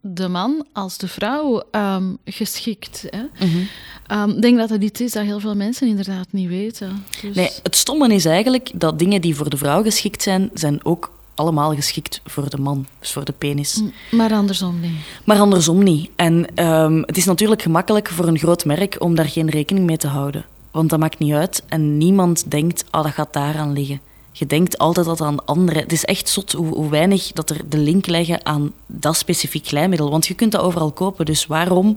de 0.00 0.28
man 0.28 0.66
als 0.72 0.98
de 0.98 1.08
vrouw 1.08 1.62
ehm, 1.70 2.14
geschikt. 2.24 3.06
Hè? 3.10 3.46
Mhm. 3.46 3.62
Ik 4.10 4.42
denk 4.42 4.58
dat 4.58 4.70
het 4.70 4.82
iets 4.82 5.00
is 5.00 5.12
dat 5.12 5.24
heel 5.24 5.40
veel 5.40 5.54
mensen 5.54 5.88
inderdaad 5.88 6.26
niet 6.30 6.48
weten. 6.48 7.04
Dus... 7.22 7.36
Nee, 7.36 7.50
het 7.62 7.76
stomme 7.76 8.14
is 8.14 8.24
eigenlijk 8.24 8.70
dat 8.74 8.98
dingen 8.98 9.20
die 9.20 9.36
voor 9.36 9.50
de 9.50 9.56
vrouw 9.56 9.82
geschikt 9.82 10.22
zijn, 10.22 10.50
zijn 10.54 10.84
ook 10.84 11.10
allemaal 11.34 11.74
geschikt 11.74 12.20
voor 12.24 12.50
de 12.50 12.58
man, 12.58 12.86
dus 12.98 13.12
voor 13.12 13.24
de 13.24 13.32
penis. 13.32 13.82
Maar 14.10 14.32
andersom 14.32 14.80
niet. 14.80 14.96
Maar 15.24 15.38
andersom 15.38 15.82
niet. 15.82 16.10
En 16.16 16.46
ehm, 16.54 17.02
het 17.06 17.16
is 17.16 17.24
natuurlijk 17.24 17.62
gemakkelijk 17.62 18.08
voor 18.08 18.26
een 18.26 18.38
groot 18.38 18.64
merk 18.64 18.96
om 18.98 19.14
daar 19.14 19.28
geen 19.28 19.50
rekening 19.50 19.86
mee 19.86 19.96
te 19.96 20.06
houden. 20.06 20.44
Want 20.70 20.90
dat 20.90 20.98
maakt 20.98 21.18
niet 21.18 21.32
uit 21.32 21.62
en 21.68 21.98
niemand 21.98 22.50
denkt, 22.50 22.84
oh, 22.90 23.02
dat 23.02 23.12
gaat 23.12 23.32
daaraan 23.32 23.72
liggen. 23.72 24.00
Je 24.32 24.46
denkt 24.46 24.78
altijd 24.78 25.06
dat 25.06 25.20
aan 25.20 25.44
andere. 25.44 25.80
Het 25.80 25.92
is 25.92 26.04
echt 26.04 26.28
zot 26.28 26.52
hoe, 26.52 26.74
hoe, 26.74 26.90
weinig 26.90 27.32
dat 27.32 27.50
er 27.50 27.68
de 27.68 27.78
link 27.78 28.06
leggen 28.06 28.46
aan 28.46 28.72
dat 28.86 29.16
specifiek 29.16 29.66
glijmiddel. 29.66 30.10
Want 30.10 30.26
je 30.26 30.34
kunt 30.34 30.52
dat 30.52 30.60
overal 30.60 30.90
kopen, 30.90 31.24
dus 31.26 31.46
waarom 31.46 31.96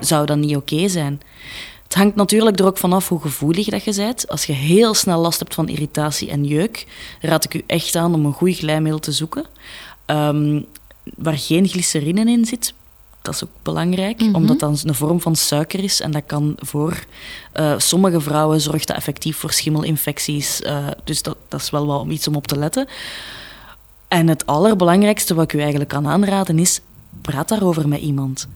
zou 0.00 0.26
dat 0.26 0.36
niet 0.36 0.56
oké 0.56 0.88
zijn? 0.88 1.20
Het 1.84 1.94
hangt 1.94 2.16
natuurlijk 2.16 2.58
er 2.58 2.66
ook 2.66 2.78
vanaf 2.78 3.08
hoe 3.08 3.20
gevoelig 3.20 3.66
dat 3.66 3.84
je 3.84 3.94
bent. 3.94 4.28
Als 4.28 4.44
je 4.44 4.52
heel 4.52 4.94
snel 4.94 5.20
last 5.20 5.38
hebt 5.38 5.54
van 5.54 5.68
irritatie 5.68 6.30
en 6.30 6.44
jeuk, 6.44 6.86
raad 7.20 7.44
ik 7.44 7.54
u 7.54 7.62
echt 7.66 7.96
aan 7.96 8.14
om 8.14 8.24
een 8.24 8.32
goed 8.32 8.56
glijmiddel 8.56 9.00
te 9.00 9.12
zoeken. 9.12 9.44
Um, 10.06 10.66
waar 11.16 11.38
geen 11.38 11.68
glycerine 11.68 12.30
in 12.30 12.44
zit, 12.44 12.74
dat 13.22 13.34
is 13.34 13.44
ook 13.44 13.50
belangrijk, 13.62 14.20
Mhm. 14.20 14.34
omdat 14.34 14.58
dat 14.58 14.82
een 14.84 14.94
vorm 14.94 15.20
van 15.20 15.36
suiker 15.36 15.82
is. 15.82 16.00
En 16.00 16.10
dat 16.10 16.22
kan 16.26 16.54
voor 16.58 17.04
uh, 17.54 17.74
sommige 17.78 18.20
vrouwen 18.20 18.60
zorgt 18.60 18.86
dat 18.86 18.96
effectief 18.96 19.36
voor 19.36 19.52
schimmelinfecties. 19.52 20.60
Uh, 20.60 20.86
dus 21.04 21.22
dat, 21.22 21.36
dat 21.48 21.60
is 21.60 21.70
wel 21.70 21.86
om 21.86 22.10
iets 22.10 22.28
om 22.28 22.36
op 22.36 22.46
te 22.46 22.58
letten. 22.58 22.88
En 24.08 24.28
het 24.28 24.46
allerbelangrijkste 24.46 25.34
wat 25.34 25.44
ik 25.44 25.52
u 25.52 25.58
eigenlijk 25.58 25.90
kan 25.90 26.06
aanraden 26.06 26.58
is, 26.58 26.80
praat 27.20 27.48
daarover 27.48 27.88
met 27.88 28.00
iemand. 28.00 28.48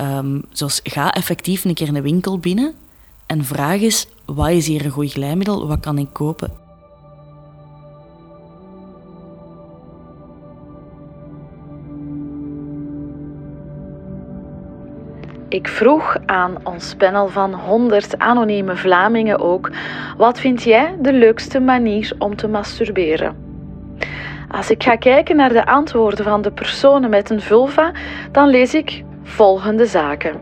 Um, 0.00 0.42
zoals 0.50 0.80
ga 0.84 1.12
effectief 1.12 1.64
een 1.64 1.74
keer 1.74 1.88
een 1.88 2.02
winkel 2.02 2.38
binnen 2.38 2.74
en 3.26 3.44
vraag 3.44 3.80
eens, 3.80 4.06
wat 4.24 4.48
is 4.48 4.66
hier 4.66 4.84
een 4.84 4.90
goed 4.90 5.12
glijmiddel, 5.12 5.66
wat 5.66 5.80
kan 5.80 5.98
ik 5.98 6.08
kopen? 6.12 6.50
Ik 15.48 15.68
vroeg 15.68 16.16
aan 16.26 16.56
ons 16.62 16.94
panel 16.94 17.28
van 17.28 17.54
100 17.54 18.18
anonieme 18.18 18.76
Vlamingen 18.76 19.38
ook: 19.40 19.70
wat 20.16 20.40
vind 20.40 20.62
jij 20.62 20.96
de 21.00 21.12
leukste 21.12 21.60
manier 21.60 22.12
om 22.18 22.36
te 22.36 22.48
masturberen? 22.48 23.36
Als 24.50 24.70
ik 24.70 24.82
ga 24.82 24.96
kijken 24.96 25.36
naar 25.36 25.52
de 25.52 25.66
antwoorden 25.66 26.24
van 26.24 26.42
de 26.42 26.50
personen 26.50 27.10
met 27.10 27.30
een 27.30 27.40
vulva, 27.40 27.92
dan 28.32 28.48
lees 28.48 28.74
ik 28.74 29.04
volgende 29.28 29.86
zaken. 29.86 30.40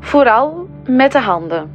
Vooral 0.00 0.68
met 0.86 1.12
de 1.12 1.18
handen. 1.18 1.70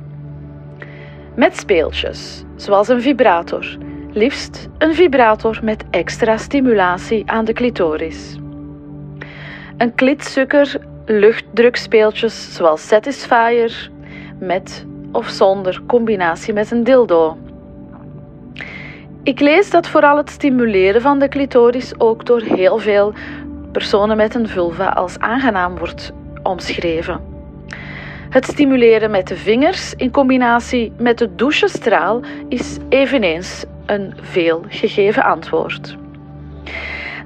Met 1.36 1.58
speeltjes, 1.58 2.44
zoals 2.56 2.88
een 2.88 3.02
vibrator. 3.02 3.78
Liefst 4.12 4.68
een 4.78 4.94
vibrator 4.94 5.60
met 5.64 5.84
extra 5.90 6.38
stimulatie 6.38 7.32
aan 7.32 7.46
de 7.46 7.54
clitoris. 7.54 8.38
Een 9.78 9.96
klitsukker 9.96 10.80
luchtdrukspeeltjes 11.06 12.56
zoals 12.56 12.88
Satisfyer, 12.88 13.90
met 14.40 14.86
of 15.12 15.28
zonder 15.28 15.82
combinatie 15.88 16.54
met 16.54 16.72
een 16.72 16.84
dildo. 16.84 17.38
Ik 19.24 19.40
lees 19.40 19.70
dat 19.70 19.88
vooral 19.88 20.18
het 20.18 20.30
stimuleren 20.30 21.02
van 21.02 21.20
de 21.20 21.28
clitoris 21.28 22.00
ook 22.00 22.26
door 22.26 22.42
heel 22.42 22.78
veel 22.78 23.14
personen 23.78 24.18
met 24.18 24.36
een 24.36 24.48
vulva 24.48 24.90
als 24.90 25.20
aangenaam 25.20 25.78
wordt 25.78 26.12
omschreven. 26.44 27.22
Het 28.30 28.46
stimuleren 28.46 29.12
met 29.12 29.28
de 29.28 29.36
vingers 29.36 29.94
in 29.94 30.12
combinatie 30.12 30.92
met 30.98 31.18
de 31.18 31.36
douchestraal 31.36 32.22
is 32.50 32.78
eveneens 32.90 33.66
een 33.86 34.14
veel 34.22 34.64
gegeven 34.68 35.24
antwoord. 35.24 35.98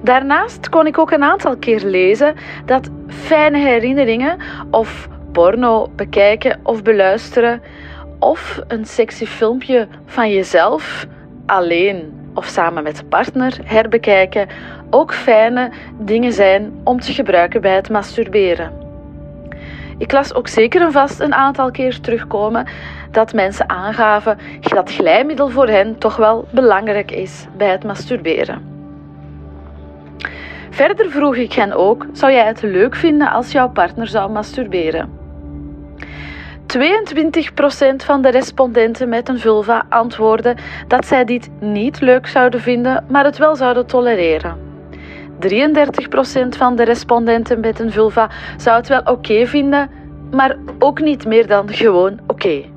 Daarnaast 0.01 0.69
kon 0.69 0.87
ik 0.87 0.97
ook 0.97 1.11
een 1.11 1.23
aantal 1.23 1.57
keer 1.57 1.83
lezen 1.85 2.35
dat 2.65 2.89
fijne 3.07 3.57
herinneringen 3.57 4.37
of 4.71 5.07
porno 5.31 5.87
bekijken 5.95 6.59
of 6.63 6.81
beluisteren 6.81 7.61
of 8.19 8.59
een 8.67 8.85
sexy 8.85 9.25
filmpje 9.25 9.87
van 10.05 10.31
jezelf 10.31 11.07
alleen 11.45 12.20
of 12.33 12.45
samen 12.45 12.83
met 12.83 12.97
de 12.97 13.05
partner 13.05 13.57
herbekijken 13.63 14.47
ook 14.89 15.13
fijne 15.13 15.71
dingen 15.99 16.33
zijn 16.33 16.71
om 16.83 16.99
te 16.99 17.13
gebruiken 17.13 17.61
bij 17.61 17.75
het 17.75 17.89
masturberen. 17.89 18.71
Ik 19.97 20.11
las 20.11 20.33
ook 20.33 20.47
zeker 20.47 20.81
en 20.81 20.91
vast 20.91 21.19
een 21.19 21.33
aantal 21.33 21.71
keer 21.71 21.99
terugkomen 21.99 22.67
dat 23.11 23.33
mensen 23.33 23.69
aangaven 23.69 24.37
dat 24.61 24.91
glijmiddel 24.91 25.49
voor 25.49 25.67
hen 25.67 25.97
toch 25.97 26.15
wel 26.15 26.47
belangrijk 26.51 27.11
is 27.11 27.47
bij 27.57 27.69
het 27.69 27.83
masturberen. 27.83 28.69
Verder 30.69 31.11
vroeg 31.11 31.35
ik 31.35 31.53
hen 31.53 31.73
ook: 31.73 32.05
zou 32.11 32.31
jij 32.31 32.45
het 32.45 32.61
leuk 32.61 32.95
vinden 32.95 33.31
als 33.31 33.51
jouw 33.51 33.69
partner 33.69 34.07
zou 34.07 34.31
masturberen? 34.31 35.20
22% 36.77 37.95
van 38.05 38.21
de 38.21 38.29
respondenten 38.29 39.09
met 39.09 39.29
een 39.29 39.39
vulva 39.39 39.85
antwoordden 39.89 40.57
dat 40.87 41.05
zij 41.05 41.25
dit 41.25 41.49
niet 41.59 42.01
leuk 42.01 42.27
zouden 42.27 42.61
vinden, 42.61 43.05
maar 43.09 43.25
het 43.25 43.37
wel 43.37 43.55
zouden 43.55 43.85
tolereren. 43.85 44.57
33% 45.39 46.57
van 46.57 46.75
de 46.75 46.83
respondenten 46.83 47.59
met 47.59 47.79
een 47.79 47.91
vulva 47.91 48.29
zou 48.57 48.77
het 48.77 48.87
wel 48.87 49.01
oké 49.01 49.45
vinden, 49.45 49.89
maar 50.31 50.57
ook 50.79 51.01
niet 51.01 51.25
meer 51.25 51.47
dan 51.47 51.69
gewoon 51.69 52.19
oké. 52.27 52.33
Okay. 52.33 52.69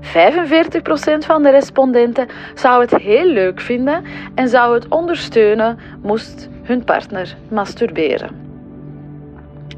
45% 0.00 1.18
van 1.18 1.42
de 1.42 1.50
respondenten 1.50 2.28
zou 2.54 2.80
het 2.80 2.96
heel 2.96 3.26
leuk 3.26 3.60
vinden 3.60 4.04
en 4.34 4.48
zou 4.48 4.74
het 4.74 4.88
ondersteunen 4.88 5.78
moest 6.02 6.48
hun 6.62 6.84
partner 6.84 7.36
masturberen. 7.50 8.46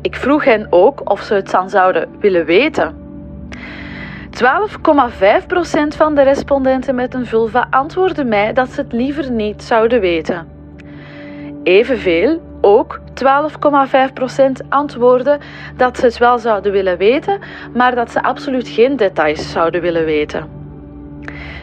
Ik 0.03 0.17
vroeg 0.17 0.45
hen 0.45 0.67
ook 0.71 1.11
of 1.11 1.21
ze 1.21 1.35
het 1.35 1.51
dan 1.51 1.71
zouden 1.71 2.09
willen 2.21 2.45
weten. 2.45 3.00
12,5% 4.31 5.97
van 5.97 6.15
de 6.15 6.23
respondenten 6.23 6.95
met 6.95 7.15
een 7.15 7.27
vulva 7.27 7.67
antwoordden 7.71 8.29
mij 8.29 8.53
dat 8.53 8.69
ze 8.69 8.81
het 8.81 8.93
liever 8.93 9.31
niet 9.31 9.63
zouden 9.63 10.01
weten. 10.01 10.49
Evenveel, 11.63 12.41
ook 12.61 13.01
12,5% 13.25 14.69
antwoordden 14.69 15.41
dat 15.77 15.99
ze 15.99 16.05
het 16.05 16.19
wel 16.19 16.39
zouden 16.39 16.73
willen 16.73 16.99
weten, 16.99 17.41
maar 17.75 17.95
dat 17.95 18.11
ze 18.11 18.23
absoluut 18.23 18.69
geen 18.69 18.97
details 18.97 19.51
zouden 19.51 19.81
willen 19.81 20.05
weten. 20.05 20.59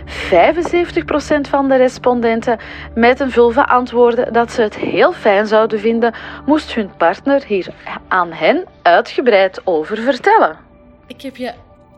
75% 0.08 0.10
van 1.50 1.68
de 1.68 1.76
respondenten 1.76 2.60
met 2.96 3.20
een 3.20 3.32
vulva 3.32 3.62
antwoordden 3.62 4.34
dat 4.34 4.52
ze 4.52 4.62
het 4.62 4.76
heel 4.76 5.14
fijn 5.14 5.48
zouden 5.48 5.80
vinden 5.80 6.14
moest 6.46 6.74
hun 6.74 6.90
partner 6.98 7.44
hier 7.46 7.68
aan 8.08 8.32
hen 8.32 8.66
uitgebreid 8.82 9.62
over 9.64 9.98
vertellen. 9.98 10.58
Ik 11.08 11.22
heb 11.22 11.36
je 11.36 11.54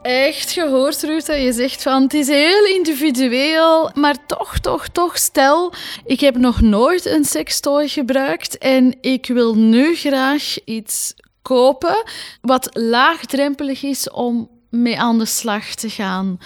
echt 0.09 0.51
gehoord, 0.51 1.01
dat 1.01 1.41
je 1.41 1.53
zegt 1.53 1.81
van 1.81 2.03
het 2.03 2.13
is 2.13 2.27
heel 2.27 2.65
individueel, 2.65 3.91
maar 3.93 4.25
toch, 4.25 4.59
toch, 4.59 4.87
toch, 4.87 5.17
stel, 5.17 5.73
ik 6.05 6.19
heb 6.19 6.37
nog 6.37 6.61
nooit 6.61 7.05
een 7.05 7.25
sextoy 7.25 7.87
gebruikt 7.87 8.57
en 8.57 8.97
ik 9.01 9.27
wil 9.27 9.55
nu 9.55 9.95
graag 9.95 10.63
iets 10.65 11.13
kopen 11.41 12.03
wat 12.41 12.69
laagdrempelig 12.73 13.83
is 13.83 14.09
om 14.09 14.49
mee 14.69 14.99
aan 14.99 15.19
de 15.19 15.25
slag 15.25 15.65
te 15.65 15.89
gaan. 15.89 16.39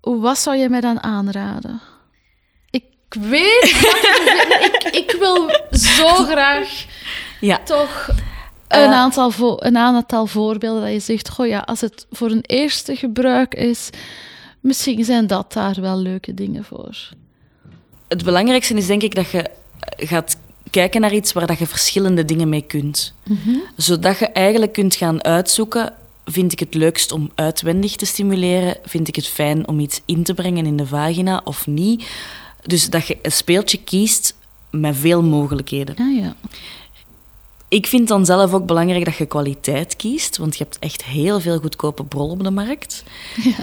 Wat 0.00 0.38
zou 0.38 0.56
je 0.56 0.68
mij 0.68 0.80
dan 0.80 1.02
aanraden? 1.02 1.80
Ik 2.70 2.84
weet 3.08 3.62
ik, 4.82 4.88
ik 4.92 5.16
wil 5.18 5.50
zo 5.70 6.08
graag 6.08 6.84
ja. 7.40 7.58
toch 7.58 8.08
een, 8.68 8.92
aantal 8.92 9.32
een 9.64 9.76
aantal 9.76 10.26
voorbeelden 10.26 10.82
dat 10.82 10.92
je 10.92 11.00
zegt, 11.00 11.28
goh 11.28 11.46
ja, 11.46 11.58
als 11.58 11.80
het 11.80 12.06
voor 12.10 12.30
een 12.30 12.44
eerste 12.46 12.96
gebruik 12.96 13.54
is, 13.54 13.90
misschien 14.60 15.04
zijn 15.04 15.26
dat 15.26 15.52
daar 15.52 15.80
wel 15.80 15.96
leuke 15.98 16.34
dingen 16.34 16.64
voor. 16.64 17.08
Het 18.08 18.24
belangrijkste 18.24 18.74
is 18.74 18.86
denk 18.86 19.02
ik 19.02 19.14
dat 19.14 19.30
je 19.30 19.50
gaat 19.96 20.36
kijken 20.70 21.00
naar 21.00 21.14
iets 21.14 21.32
waar 21.32 21.46
dat 21.46 21.58
je 21.58 21.66
verschillende 21.66 22.24
dingen 22.24 22.48
mee 22.48 22.62
kunt. 22.62 23.14
Mhm. 23.24 23.56
Zodat 23.76 24.18
je 24.18 24.28
eigenlijk 24.28 24.72
kunt 24.72 24.94
gaan 24.94 25.24
uitzoeken, 25.24 25.92
vind 26.24 26.52
ik 26.52 26.58
het 26.58 26.74
leukst 26.74 27.12
om 27.12 27.30
uitwendig 27.34 27.96
te 27.96 28.06
stimuleren? 28.06 28.76
Vind 28.84 29.08
ik 29.08 29.16
het 29.16 29.28
fijn 29.28 29.68
om 29.68 29.80
iets 29.80 30.00
in 30.04 30.22
te 30.22 30.34
brengen 30.34 30.66
in 30.66 30.76
de 30.76 30.86
vagina 30.86 31.40
of 31.44 31.66
niet? 31.66 32.04
Dus 32.62 32.90
dat 32.90 33.06
je 33.06 33.18
een 33.22 33.32
speeltje 33.32 33.78
kiest 33.78 34.34
met 34.70 34.96
veel 34.96 35.22
mogelijkheden. 35.22 35.96
Ah, 35.96 36.16
ja. 36.16 36.34
Ik 37.74 37.86
vind 37.86 38.08
dan 38.08 38.24
zelf 38.24 38.52
ook 38.52 38.66
belangrijk 38.66 39.04
dat 39.04 39.16
je 39.16 39.26
kwaliteit 39.26 39.96
kiest, 39.96 40.36
want 40.36 40.56
je 40.56 40.64
hebt 40.64 40.78
echt 40.78 41.04
heel 41.04 41.40
veel 41.40 41.58
goedkope 41.58 42.04
brol 42.04 42.30
op 42.30 42.42
de 42.42 42.50
markt. 42.50 43.02
Ja. 43.42 43.54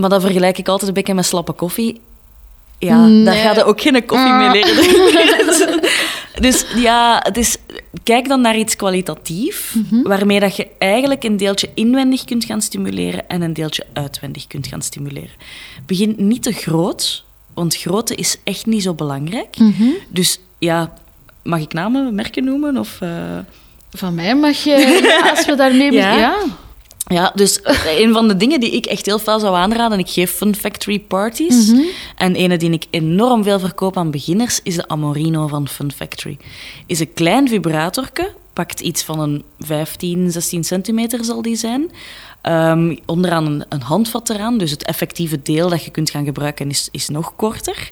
Maar 0.00 0.10
dat 0.10 0.22
vergelijk 0.22 0.58
ik 0.58 0.68
altijd 0.68 0.88
een 0.88 0.94
beetje 0.94 1.14
met 1.14 1.26
slappe 1.26 1.52
koffie. 1.52 2.00
Ja, 2.78 3.06
Nee. 3.06 3.24
daar 3.24 3.34
ga 3.34 3.54
je 3.54 3.64
ook 3.64 3.80
geen 3.80 4.06
koffie 4.06 4.32
mee 4.32 4.50
leren 4.50 4.76
drinken. 4.76 5.80
dus 6.46 6.64
ja, 6.76 7.20
het 7.22 7.36
is, 7.36 7.56
kijk 8.02 8.28
dan 8.28 8.40
naar 8.40 8.56
iets 8.58 8.76
kwalitatief, 8.76 9.76
waarmee 10.02 10.40
dat 10.40 10.56
je 10.56 10.66
eigenlijk 10.78 11.24
een 11.24 11.36
deeltje 11.36 11.70
inwendig 11.74 12.24
kunt 12.24 12.44
gaan 12.44 12.62
stimuleren 12.62 13.28
en 13.28 13.42
een 13.42 13.52
deeltje 13.52 13.86
uitwendig 13.92 14.46
kunt 14.46 14.66
gaan 14.66 14.82
stimuleren. 14.82 15.36
Begin 15.86 16.14
niet 16.16 16.42
te 16.42 16.52
groot, 16.52 17.24
want 17.54 17.76
grootte 17.76 18.14
is 18.14 18.36
echt 18.44 18.66
niet 18.66 18.82
zo 18.82 18.94
belangrijk. 18.94 19.58
Mhm. 19.58 19.88
Dus 20.08 20.40
ja, 20.58 20.92
mag 21.48 21.60
ik 21.60 21.72
namen, 21.72 22.14
merken 22.14 22.44
noemen? 22.44 22.76
Of, 22.76 22.98
uh... 23.02 23.38
Van 23.90 24.14
mij 24.14 24.36
mag 24.36 24.56
je, 24.64 25.30
als 25.30 25.46
we 25.46 25.54
daarmee... 25.54 25.92
ja. 26.02 26.16
ja. 26.16 26.36
Ja, 27.10 27.32
dus 27.34 27.60
een 27.98 28.12
van 28.12 28.28
de 28.28 28.36
dingen 28.36 28.60
die 28.60 28.70
ik 28.70 28.86
echt 28.86 29.06
heel 29.06 29.18
veel 29.18 29.40
zou 29.40 29.56
aanraden, 29.56 29.98
ik 29.98 30.08
geef 30.08 30.30
Fun 30.30 30.54
Factory 30.54 30.98
parties. 30.98 31.66
Mhm. 31.66 31.80
En 32.16 32.34
ene 32.34 32.56
die 32.56 32.70
ik 32.70 32.86
enorm 32.90 33.42
veel 33.42 33.58
verkoop 33.58 33.96
aan 33.96 34.10
beginners, 34.10 34.60
is 34.62 34.74
de 34.74 34.88
Amorino 34.88 35.46
van 35.46 35.68
Fun 35.68 35.92
Factory. 35.92 36.38
Is 36.86 37.00
een 37.00 37.12
klein 37.12 37.48
vibratorke, 37.48 38.32
pakt 38.52 38.80
iets 38.80 39.02
van 39.02 39.20
een 39.20 39.44
15, 39.58 40.30
16 40.30 40.64
centimeter 40.64 41.24
zal 41.24 41.42
die 41.42 41.56
zijn. 41.56 41.90
Ehm, 42.42 42.96
onderaan 43.06 43.46
een, 43.46 43.64
een 43.68 43.82
handvat 43.82 44.30
eraan, 44.30 44.58
dus 44.58 44.70
het 44.70 44.84
effectieve 44.84 45.42
deel 45.42 45.68
dat 45.68 45.84
je 45.84 45.90
kunt 45.90 46.10
gaan 46.10 46.24
gebruiken 46.24 46.70
is, 46.70 46.88
is 46.92 47.08
nog 47.08 47.36
korter. 47.36 47.90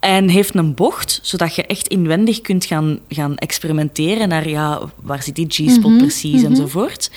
En 0.00 0.28
heeft 0.28 0.54
een 0.54 0.74
bocht, 0.74 1.20
zodat 1.22 1.54
je 1.54 1.66
echt 1.66 1.88
inwendig 1.88 2.40
kunt 2.40 2.64
gaan, 2.64 2.98
gaan 3.08 3.36
experimenteren 3.36 4.28
naar 4.28 4.48
ja, 4.48 4.80
waar 5.02 5.22
zit 5.22 5.34
die 5.34 5.46
G-spot 5.48 5.90
Mhm, 5.90 5.98
precies 5.98 6.42
mhm. 6.42 6.50
enzovoort. 6.50 7.10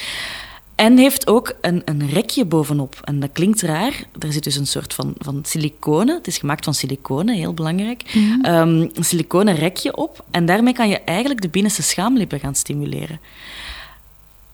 En 0.76 0.98
heeft 0.98 1.28
ook 1.28 1.56
een, 1.62 1.82
een 1.86 2.10
rekje 2.10 2.46
bovenop. 2.46 3.00
En 3.04 3.19
dat 3.19 3.30
klinkt 3.34 3.62
raar. 3.62 4.04
Er 4.19 4.34
zit 4.34 4.43
dus 4.43 4.56
een 4.56 4.67
soort 4.67 4.93
van, 4.93 5.13
van 5.17 5.41
siliconen. 5.46 6.15
Het 6.15 6.28
is 6.28 6.38
gemaakt 6.38 6.63
van 6.63 6.74
siliconen, 6.74 7.36
heel 7.36 7.54
belangrijk. 7.54 8.04
Mhm. 8.13 8.46
Ehm, 8.46 8.88
een 8.93 9.04
siliconen 9.04 9.56
rekje 9.56 9.96
op. 9.96 10.26
En 10.32 10.46
daarmee 10.46 10.74
kan 10.74 10.89
je 10.89 11.00
eigenlijk 11.00 11.41
de 11.41 11.50
binnenste 11.50 11.84
schaamlippen 11.84 12.39
gaan 12.39 12.56
stimuleren. 12.56 13.19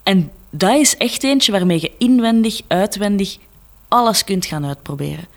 En 0.04 0.32
dat 0.50 0.76
is 0.76 0.98
echt 0.98 1.24
eentje 1.24 1.52
waarmee 1.52 1.82
je 1.82 1.92
inwendig, 1.98 2.62
uitwendig 2.68 3.38
alles 3.88 4.24
kunt 4.24 4.46
gaan 4.46 4.66
uitproberen. 4.66 5.28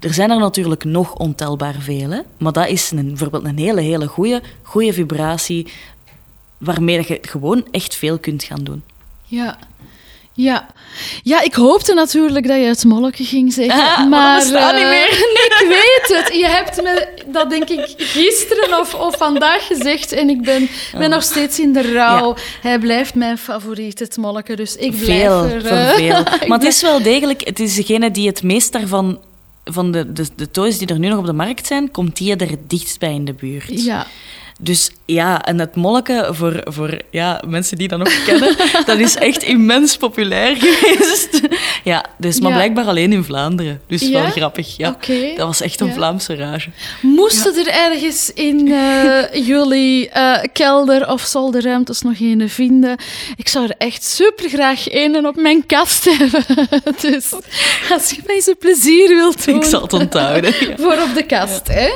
Er 0.00 0.14
zijn 0.14 0.30
er 0.30 0.38
natuurlijk 0.38 0.84
nog 0.84 1.14
ontelbaar 1.14 1.74
veel, 1.78 2.10
hè? 2.10 2.20
maar 2.38 2.52
dat 2.52 2.68
is 2.68 2.90
een, 2.90 3.06
bijvoorbeeld 3.08 3.44
een 3.44 3.58
hele, 3.58 3.80
hele 3.80 4.06
goede, 4.06 4.42
goede 4.62 4.92
vibratie 4.92 5.66
waarmee 6.58 6.96
je 7.08 7.18
gewoon 7.22 7.66
echt 7.70 7.94
veel 7.94 8.18
kunt 8.18 8.42
gaan 8.42 8.64
doen. 8.64 8.82
Ja. 9.24 9.58
Ja. 10.32 10.66
ja, 11.22 11.42
ik 11.42 11.54
hoopte 11.54 11.94
natuurlijk 11.94 12.46
dat 12.46 12.56
je 12.56 12.62
het 12.64 12.84
molken 12.84 13.24
ging 13.24 13.52
zeggen. 13.52 13.82
Ah, 13.96 14.08
maar 14.08 14.44
niet 14.44 14.54
eh, 14.54 14.72
meer. 14.72 15.10
ik 15.46 15.64
weet 15.68 16.18
het. 16.18 16.34
Je 16.36 16.46
hebt 16.46 16.82
me 16.82 17.08
dat 17.26 17.50
denk 17.50 17.68
ik 17.68 17.94
gisteren 17.96 18.78
of, 18.80 18.94
of 18.94 19.16
vandaag 19.16 19.66
gezegd 19.66 20.12
en 20.12 20.28
ik 20.30 20.42
ben, 20.42 20.68
ben 20.92 21.02
Oh. 21.02 21.08
nog 21.08 21.22
steeds 21.22 21.58
in 21.60 21.72
de 21.72 21.92
rouw. 21.92 22.34
Hij 22.62 22.78
blijft 22.78 23.14
mijn 23.14 23.38
favoriet, 23.38 23.98
het 23.98 24.16
molken, 24.16 24.56
dus 24.56 24.76
ik 24.76 24.90
blijf 24.96 25.20
Veel, 25.20 25.44
er... 25.44 25.66
eh, 25.66 25.88
veel. 25.88 26.18
ik 26.40 26.46
Maar 26.48 26.58
het 26.58 26.66
is 26.68 26.82
wel 26.82 27.02
degelijk, 27.02 27.40
het 27.44 27.60
is 27.60 27.74
degene 27.74 28.10
die 28.10 28.26
het 28.28 28.42
meest 28.42 28.72
daarvan, 28.72 29.18
van 29.64 29.92
de, 29.92 30.12
de, 30.12 30.26
de 30.36 30.50
toys 30.50 30.78
die 30.78 30.88
er 30.88 30.98
nu 30.98 31.08
nog 31.08 31.18
op 31.18 31.26
de 31.26 31.32
markt 31.32 31.66
zijn, 31.66 31.90
komt 31.90 32.16
die 32.16 32.36
er 32.36 32.56
dichtst 32.66 32.98
bij 32.98 33.14
in 33.14 33.24
de 33.24 33.34
buurt. 33.34 33.84
Ja. 33.84 34.06
Dus 34.62 34.90
ja, 35.04 35.42
en 35.44 35.58
het 35.58 35.74
molken 35.76 36.34
voor, 36.34 36.60
voor 36.64 36.98
ja, 37.10 37.42
mensen 37.46 37.78
die 37.78 37.88
dat 37.88 37.98
nog 37.98 38.24
kennen, 38.24 38.56
dat 38.86 38.98
is 38.98 39.16
echt 39.16 39.42
immens 39.42 39.96
populair 39.96 40.56
geweest. 40.60 41.40
Ja, 41.84 42.04
dus 42.18 42.40
maar 42.40 42.50
Ja. 42.50 42.56
blijkbaar 42.56 42.84
alleen 42.86 43.12
in 43.12 43.24
Vlaanderen. 43.24 43.80
Dus 43.86 44.00
Ja? 44.00 44.10
wel 44.22 44.30
grappig. 44.30 44.76
Ja. 44.76 44.96
Dat 45.36 45.46
was 45.46 45.60
echt 45.60 45.80
een 45.80 45.86
Ja. 45.86 45.92
Vlaamse 45.92 46.34
rage. 46.36 46.68
Moesten 47.02 47.54
er 47.66 47.68
ergens 47.68 48.32
in 48.32 48.72
eh, 48.72 49.46
jullie 49.46 50.08
eh, 50.08 50.42
kelder 50.52 51.08
of 51.10 51.20
zolderruimtes 51.22 52.02
nog 52.02 52.20
een 52.20 52.48
vinden? 52.48 52.96
Ik 53.36 53.48
zou 53.48 53.64
er 53.64 53.74
echt 53.78 54.04
super 54.04 54.48
graag 54.48 54.92
een 54.92 55.26
op 55.26 55.36
mijn 55.36 55.66
kast 55.66 56.04
hebben. 56.18 56.44
dus 57.00 57.32
als 57.92 58.10
je 58.10 58.22
mij 58.26 58.42
een 58.46 58.56
plezier 58.58 59.08
wilt 59.08 59.44
doen. 59.44 59.56
Ik 59.56 59.64
zal 59.64 59.82
het 59.82 59.92
onthouden. 59.92 60.54
Voor 60.78 60.92
op 61.02 61.14
de 61.14 61.26
kast, 61.26 61.68
hè? 61.68 61.88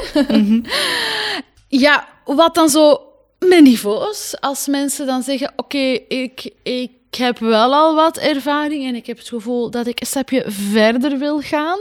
Ja, 1.81 2.09
wat 2.25 2.55
dan 2.55 2.69
zo 2.69 3.01
met 3.39 3.63
niveaus? 3.63 4.37
Als 4.41 4.67
mensen 4.67 5.07
dan 5.07 5.23
zeggen, 5.23 5.53
oké, 5.57 5.99
ik, 6.09 6.51
ik 6.63 6.91
heb 7.11 7.39
wel 7.39 7.75
al 7.75 7.95
wat 7.95 8.17
ervaring 8.17 8.87
en 8.87 8.95
ik 8.95 9.07
heb 9.07 9.19
het 9.19 9.29
gevoel 9.29 9.71
dat 9.71 9.87
ik 9.87 10.01
een 10.01 10.07
stapje 10.07 10.45
verder 10.47 11.19
wil 11.19 11.41
gaan, 11.41 11.79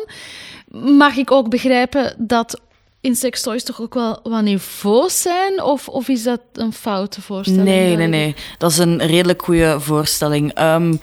mag 0.71 1.15
ik 1.15 1.31
ook 1.31 1.49
begrijpen 1.49 2.15
dat 2.17 2.61
in 3.01 3.15
sextoys 3.15 3.63
toch 3.63 3.81
ook 3.81 3.93
wel 3.93 4.19
wat 4.23 4.41
niveaus 4.41 5.21
zijn? 5.21 5.63
Of, 5.63 5.87
of 5.87 6.07
is 6.07 6.23
dat 6.23 6.39
een 6.53 6.73
foute 6.73 7.21
voorstelling? 7.21 7.65
Nee, 7.65 7.95
nee, 7.95 8.07
nee. 8.07 8.35
Dat 8.57 8.71
is 8.71 8.77
een 8.77 9.05
redelijk 9.05 9.41
goede 9.41 9.79
voorstelling. 9.79 10.53
Ehm, 10.53 10.95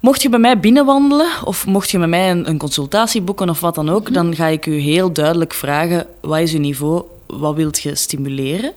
mocht 0.00 0.22
je 0.22 0.28
bij 0.28 0.38
mij 0.38 0.60
binnenwandelen 0.60 1.30
of 1.44 1.66
mocht 1.66 1.90
je 1.90 1.98
met 1.98 2.08
mij 2.08 2.30
een, 2.30 2.48
een 2.48 2.58
consultatie 2.58 3.22
boeken 3.22 3.48
of 3.50 3.60
wat 3.60 3.74
dan 3.74 3.90
ook, 3.90 4.12
dan 4.12 4.34
ga 4.34 4.46
ik 4.46 4.66
u 4.66 4.78
heel 4.78 5.12
duidelijk 5.12 5.54
vragen: 5.54 6.06
wat 6.20 6.38
is 6.38 6.52
uw 6.52 6.60
niveau? 6.60 7.04
Wat 7.38 7.54
wilt 7.54 7.80
je 7.80 7.94
stimuleren? 7.94 8.72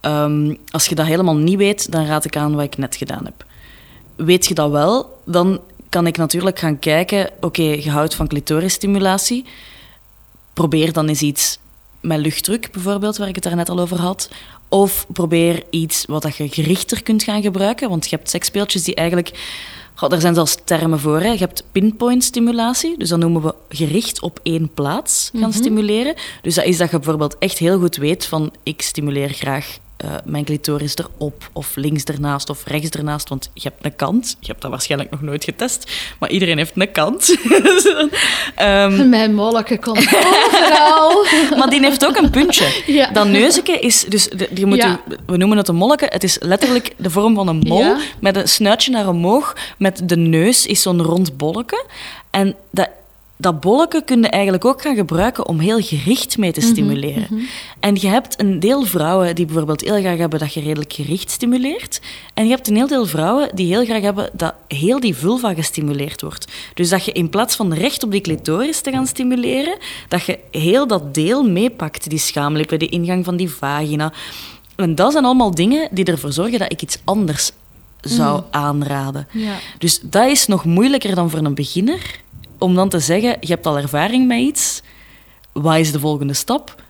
Ehm, 0.00 0.54
als 0.70 0.86
je 0.86 0.94
dat 0.94 1.06
helemaal 1.06 1.36
niet 1.36 1.56
weet, 1.56 1.92
dan 1.92 2.06
raad 2.06 2.24
ik 2.24 2.36
aan 2.36 2.54
wat 2.54 2.64
ik 2.64 2.76
net 2.76 2.96
gedaan 2.96 3.24
heb. 3.24 3.44
Weet 4.16 4.46
je 4.46 4.54
dat 4.54 4.70
wel, 4.70 5.20
dan 5.24 5.60
kan 5.88 6.06
ik 6.06 6.16
natuurlijk 6.16 6.58
gaan 6.58 6.78
kijken: 6.78 7.30
oké, 7.40 7.62
je 7.62 7.90
houdt 7.90 8.14
van 8.14 8.28
clitorisstimulatie. 8.28 9.44
Probeer 10.52 10.92
dan 10.92 11.08
eens 11.08 11.22
iets 11.22 11.58
met 12.00 12.18
luchtdruk, 12.18 12.72
bijvoorbeeld, 12.72 13.16
waar 13.16 13.28
ik 13.28 13.34
het 13.34 13.44
daarnet 13.44 13.68
al 13.68 13.80
over 13.80 14.00
had. 14.00 14.30
Of 14.68 15.06
probeer 15.12 15.62
iets 15.70 16.04
wat 16.06 16.36
je 16.36 16.48
gerichter 16.48 17.02
kunt 17.02 17.22
gaan 17.22 17.42
gebruiken. 17.42 17.88
Want 17.88 18.08
je 18.08 18.16
hebt 18.16 18.30
seksspeeltjes 18.30 18.84
die 18.84 18.94
eigenlijk... 18.94 19.30
Daar 20.08 20.20
zijn 20.20 20.34
zelfs 20.34 20.56
termen 20.64 21.00
voor. 21.00 21.20
Hè. 21.20 21.28
Je 21.30 21.38
hebt 21.38 21.64
pinpoint 21.72 22.24
stimulatie. 22.24 22.98
Dus 22.98 23.08
dat 23.08 23.18
noemen 23.18 23.42
we 23.42 23.54
gericht 23.68 24.20
op 24.22 24.40
één 24.42 24.70
plaats 24.74 25.30
gaan 25.32 25.40
Mhm. 25.48 25.52
stimuleren. 25.58 26.14
Dus 26.42 26.54
dat 26.54 26.64
is 26.64 26.76
dat 26.76 26.90
je 26.90 26.96
bijvoorbeeld 26.96 27.38
echt 27.38 27.58
heel 27.58 27.78
goed 27.78 27.96
weet 27.96 28.26
van... 28.26 28.52
Ik 28.62 28.82
stimuleer 28.82 29.28
graag 29.28 29.78
eh, 30.00 30.10
mijn 30.24 30.44
clitoris 30.44 30.94
erop, 30.96 31.50
of 31.52 31.76
links 31.76 32.04
ernaast, 32.04 32.50
of 32.50 32.62
rechts 32.66 32.90
ernaast. 32.90 33.28
Want 33.28 33.50
je 33.54 33.68
hebt 33.68 33.84
een 33.84 33.96
kant. 33.96 34.36
Je 34.40 34.46
hebt 34.46 34.62
dat 34.62 34.70
waarschijnlijk 34.70 35.10
nog 35.10 35.20
nooit 35.22 35.44
getest. 35.44 35.90
Maar 36.18 36.30
iedereen 36.30 36.56
heeft 36.58 36.72
een 36.74 36.92
kant. 36.92 37.28
Ehm, 38.54 39.08
Mijn 39.08 39.34
molken 39.34 39.80
komt 39.80 39.98
overal. 39.98 41.26
maar 41.58 41.70
die 41.70 41.80
heeft 41.80 42.06
ook 42.06 42.16
een 42.16 42.30
puntje. 42.30 42.82
Ja. 42.86 43.10
Dat 43.10 43.26
neuzeke 43.28 43.78
is... 43.78 44.04
Dus 44.08 44.28
de, 44.28 44.48
die 44.50 44.66
moet 44.66 44.76
Ja. 44.76 45.00
u- 45.08 45.16
we 45.26 45.36
noemen 45.36 45.56
het 45.58 45.68
een 45.68 45.74
molken. 45.74 46.08
Het 46.12 46.24
is 46.24 46.36
letterlijk 46.40 46.94
de 46.96 47.10
vorm 47.10 47.34
van 47.34 47.48
een 47.48 47.58
mol. 47.58 47.78
Ja. 47.78 47.96
Met 48.20 48.36
een 48.36 48.48
snuitje 48.48 48.90
naar 48.90 49.08
omhoog. 49.08 49.56
Met 49.78 50.08
de 50.08 50.16
neus 50.16 50.66
is 50.66 50.82
zo'n 50.82 51.02
rond 51.02 51.36
bolleke. 51.36 51.84
En 52.30 52.54
dat, 52.70 52.88
dat 53.40 53.60
bolleke 53.60 54.02
kun 54.04 54.22
je 54.22 54.28
eigenlijk 54.28 54.64
ook 54.64 54.82
gaan 54.82 54.94
gebruiken 54.94 55.46
om 55.46 55.58
heel 55.58 55.80
gericht 55.80 56.38
mee 56.38 56.52
te 56.52 56.60
stimuleren. 56.60 57.48
En 57.80 57.94
je 58.00 58.06
hebt 58.08 58.40
een 58.40 58.60
deel 58.60 58.84
vrouwen 58.84 59.34
die 59.34 59.44
bijvoorbeeld 59.46 59.80
heel 59.80 59.98
graag 60.00 60.18
hebben 60.18 60.38
dat 60.38 60.54
je 60.54 60.60
redelijk 60.60 60.92
gericht 60.92 61.30
stimuleert. 61.30 62.00
En 62.34 62.44
je 62.44 62.50
hebt 62.50 62.68
een 62.68 62.76
heel 62.76 62.86
deel 62.86 63.06
vrouwen 63.06 63.54
die 63.54 63.66
heel 63.66 63.84
graag 63.84 64.02
hebben 64.02 64.30
dat 64.32 64.54
heel 64.68 65.00
die 65.00 65.14
vulva 65.14 65.54
gestimuleerd 65.54 66.22
wordt. 66.22 66.52
Dus 66.74 66.88
dat 66.88 67.04
je 67.04 67.12
in 67.12 67.28
plaats 67.30 67.56
van 67.56 67.72
recht 67.72 68.02
op 68.02 68.10
die 68.10 68.20
clitoris 68.20 68.80
te 68.80 68.90
gaan 68.90 69.06
stimuleren, 69.06 69.76
dat 70.08 70.24
je 70.24 70.38
heel 70.50 70.86
dat 70.86 71.14
deel 71.14 71.42
meepakt. 71.42 72.10
Die 72.10 72.18
schaamlippen, 72.18 72.78
de 72.78 72.88
ingang 72.88 73.24
van 73.24 73.36
die 73.36 73.50
vagina. 73.50 74.12
En 74.76 74.94
dat 74.94 75.12
zijn 75.12 75.24
allemaal 75.24 75.54
dingen 75.54 75.88
die 75.90 76.04
ervoor 76.04 76.32
zorgen 76.32 76.58
dat 76.58 76.72
ik 76.72 76.82
iets 76.82 76.98
anders 77.04 77.52
zou 78.00 78.40
Mm. 78.40 78.46
aanraden. 78.50 79.28
Ja. 79.32 79.54
Dus 79.78 80.00
dat 80.02 80.26
is 80.26 80.46
nog 80.46 80.64
moeilijker 80.64 81.14
dan 81.14 81.30
voor 81.30 81.38
een 81.38 81.54
beginner. 81.54 82.20
Om 82.60 82.74
dan 82.74 82.88
te 82.88 82.98
zeggen, 82.98 83.36
je 83.40 83.46
hebt 83.52 83.66
al 83.66 83.76
ervaring 83.78 84.26
met 84.26 84.38
iets. 84.38 84.82
Wat 85.52 85.76
is 85.76 85.92
de 85.92 86.00
volgende 86.00 86.34
stap? 86.34 86.82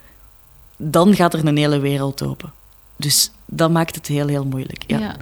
Dan 0.76 1.14
gaat 1.14 1.34
er 1.34 1.46
een 1.46 1.56
hele 1.56 1.78
wereld 1.78 2.22
open. 2.22 2.52
Dus 2.96 3.30
dat 3.46 3.70
maakt 3.70 3.94
het 3.94 4.06
heel, 4.06 4.26
heel 4.26 4.44
moeilijk. 4.44 4.82
Ja. 4.86 4.98
Ja. 4.98 5.16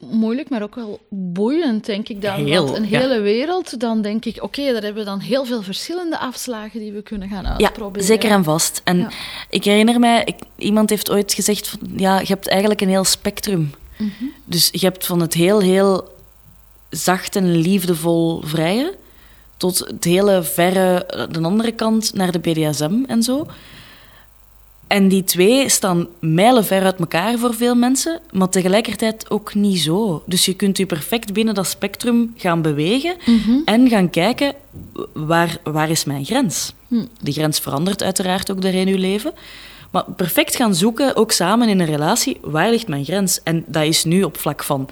Moeilijk, 0.00 0.48
maar 0.48 0.62
ook 0.62 0.74
wel 0.74 1.00
boeiend, 1.10 1.86
denk 1.86 2.08
ik 2.08 2.22
dan. 2.22 2.44
Heel, 2.44 2.64
Want 2.64 2.76
een 2.76 2.88
ja. 2.88 2.98
hele 3.00 3.20
wereld, 3.20 3.80
dan 3.80 4.02
denk 4.02 4.24
ik, 4.24 4.42
oké, 4.42 4.62
daar 4.72 4.82
hebben 4.82 5.02
we 5.04 5.08
dan 5.10 5.18
heel 5.20 5.44
veel 5.44 5.62
verschillende 5.62 6.18
afslagen 6.18 6.80
die 6.80 6.92
we 6.92 7.02
kunnen 7.02 7.28
gaan 7.28 7.44
Ja, 7.44 7.56
uitproberen. 7.56 8.06
zeker 8.06 8.30
en 8.30 8.44
vast. 8.44 8.80
En 8.84 8.98
Ja. 8.98 9.10
ik 9.50 9.64
herinner 9.64 9.98
mij, 10.00 10.22
ik- 10.24 10.42
iemand 10.56 10.90
heeft 10.90 11.10
ooit 11.10 11.32
gezegd, 11.32 11.68
van, 11.68 11.78
ja, 11.96 12.18
je 12.20 12.26
hebt 12.26 12.48
eigenlijk 12.48 12.80
een 12.80 12.88
heel 12.88 13.04
spectrum. 13.04 13.70
Mhm. 13.96 14.10
Dus 14.44 14.68
je 14.72 14.86
hebt 14.86 15.06
van 15.06 15.20
het 15.20 15.34
heel, 15.34 15.60
heel 15.60 16.16
zacht 16.90 17.36
en 17.36 17.54
liefdevol 17.56 18.40
vrije, 18.44 18.94
tot 19.58 19.78
het 19.78 20.04
hele 20.04 20.42
verre, 20.42 21.04
eh, 21.04 21.24
de 21.30 21.40
andere 21.42 21.72
kant, 21.72 22.14
naar 22.14 22.32
de 22.32 22.38
BDSM 22.38 23.04
en 23.06 23.22
zo. 23.22 23.46
En 24.86 25.08
die 25.08 25.24
twee 25.24 25.68
staan 25.68 26.06
mijlenver 26.18 26.82
uit 26.84 26.98
elkaar 26.98 27.38
voor 27.38 27.54
veel 27.54 27.74
mensen, 27.74 28.20
maar 28.32 28.48
tegelijkertijd 28.48 29.30
ook 29.30 29.54
niet 29.54 29.80
zo. 29.80 30.22
Dus 30.26 30.44
je 30.44 30.54
kunt 30.54 30.76
je 30.78 30.86
perfect 30.86 31.32
binnen 31.32 31.54
dat 31.54 31.66
spectrum 31.66 32.34
gaan 32.36 32.62
bewegen 32.62 33.16
Mhm. 33.26 33.58
en 33.64 33.88
gaan 33.88 34.10
kijken, 34.10 34.54
waar, 35.12 35.58
waar 35.64 35.90
is 35.90 36.04
mijn 36.04 36.24
grens? 36.24 36.72
Hm. 36.88 37.04
Die 37.20 37.32
grens 37.34 37.58
verandert 37.58 38.02
uiteraard 38.02 38.50
ook 38.50 38.62
daarin 38.62 38.88
je 38.88 38.98
leven. 38.98 39.32
Maar 39.90 40.04
perfect 40.16 40.56
gaan 40.56 40.74
zoeken, 40.74 41.16
ook 41.16 41.32
samen 41.32 41.68
in 41.68 41.80
een 41.80 41.86
relatie, 41.86 42.36
waar 42.40 42.70
ligt 42.70 42.88
mijn 42.88 43.04
grens? 43.04 43.40
En 43.42 43.64
dat 43.66 43.84
is 43.84 44.04
nu 44.04 44.22
op 44.22 44.38
vlak 44.38 44.64
van 44.64 44.88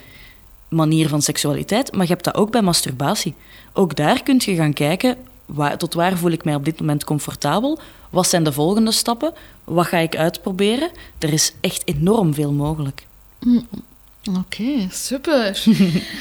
manier 0.76 1.08
van 1.08 1.22
seksualiteit, 1.22 1.92
maar 1.92 2.06
je 2.06 2.12
hebt 2.12 2.24
dat 2.24 2.34
ook 2.34 2.50
bij 2.50 2.62
masturbatie. 2.62 3.34
Ook 3.72 3.96
daar 3.96 4.22
kun 4.22 4.40
je 4.44 4.54
gaan 4.54 4.72
kijken, 4.72 5.16
waar, 5.46 5.78
tot 5.78 5.94
waar 5.94 6.16
voel 6.16 6.30
ik 6.30 6.44
mij 6.44 6.54
op 6.54 6.64
dit 6.64 6.80
moment 6.80 7.04
comfortabel? 7.04 7.78
Wat 8.10 8.28
zijn 8.28 8.44
de 8.44 8.52
volgende 8.52 8.92
stappen? 8.92 9.32
Wat 9.64 9.86
ga 9.86 9.96
ik 9.96 10.16
uitproberen? 10.16 10.90
Er 11.18 11.32
is 11.32 11.52
echt 11.60 11.82
enorm 11.84 12.34
veel 12.34 12.52
mogelijk. 12.52 13.06
Mm. 13.40 13.66
Oké, 14.38 14.88
super. 14.90 15.62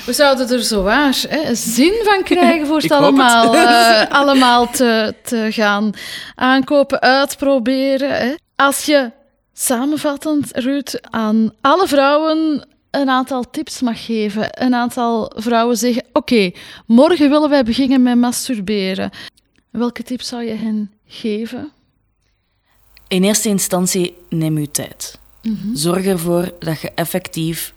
We 0.05 0.13
zouden 0.13 0.49
er 0.49 0.63
zo 0.63 0.83
waar 0.83 1.23
hè, 1.29 1.55
zin 1.55 1.93
van 2.03 2.23
krijgen 2.23 2.67
voor 2.67 2.81
het 2.81 2.91
allemaal, 3.01 3.53
het. 3.53 4.09
uh, 4.09 4.15
allemaal 4.15 4.69
te, 4.69 5.15
te 5.23 5.47
gaan 5.49 5.91
aankopen, 6.35 7.01
uitproberen. 7.01 8.17
Hè. 8.17 8.33
Als 8.55 8.85
je 8.85 9.11
samenvattend, 9.53 10.51
Ruud, 10.51 10.99
aan 11.09 11.53
alle 11.61 11.87
vrouwen 11.87 12.67
een 12.95 13.09
aantal 13.09 13.49
tips 13.49 13.81
mag 13.81 14.05
geven. 14.05 14.63
Een 14.63 14.73
aantal 14.75 15.31
vrouwen 15.35 15.77
zeggen: 15.77 16.03
Oké, 16.13 16.51
morgen 16.85 17.29
willen 17.29 17.49
wij 17.49 17.63
beginnen 17.63 18.03
met 18.03 18.17
masturberen. 18.17 19.11
Welke 19.69 20.03
tips 20.03 20.27
zou 20.27 20.43
je 20.43 20.53
hen 20.53 20.91
geven? 21.07 21.71
In 23.07 23.23
eerste 23.23 23.49
instantie 23.49 24.15
neem 24.29 24.57
je 24.57 24.71
tijd. 24.71 25.19
Mm 25.41 25.57
-hmm. 25.61 25.75
Zorg 25.75 26.05
ervoor 26.05 26.53
dat 26.59 26.81
je 26.81 26.91
effectief 26.91 27.73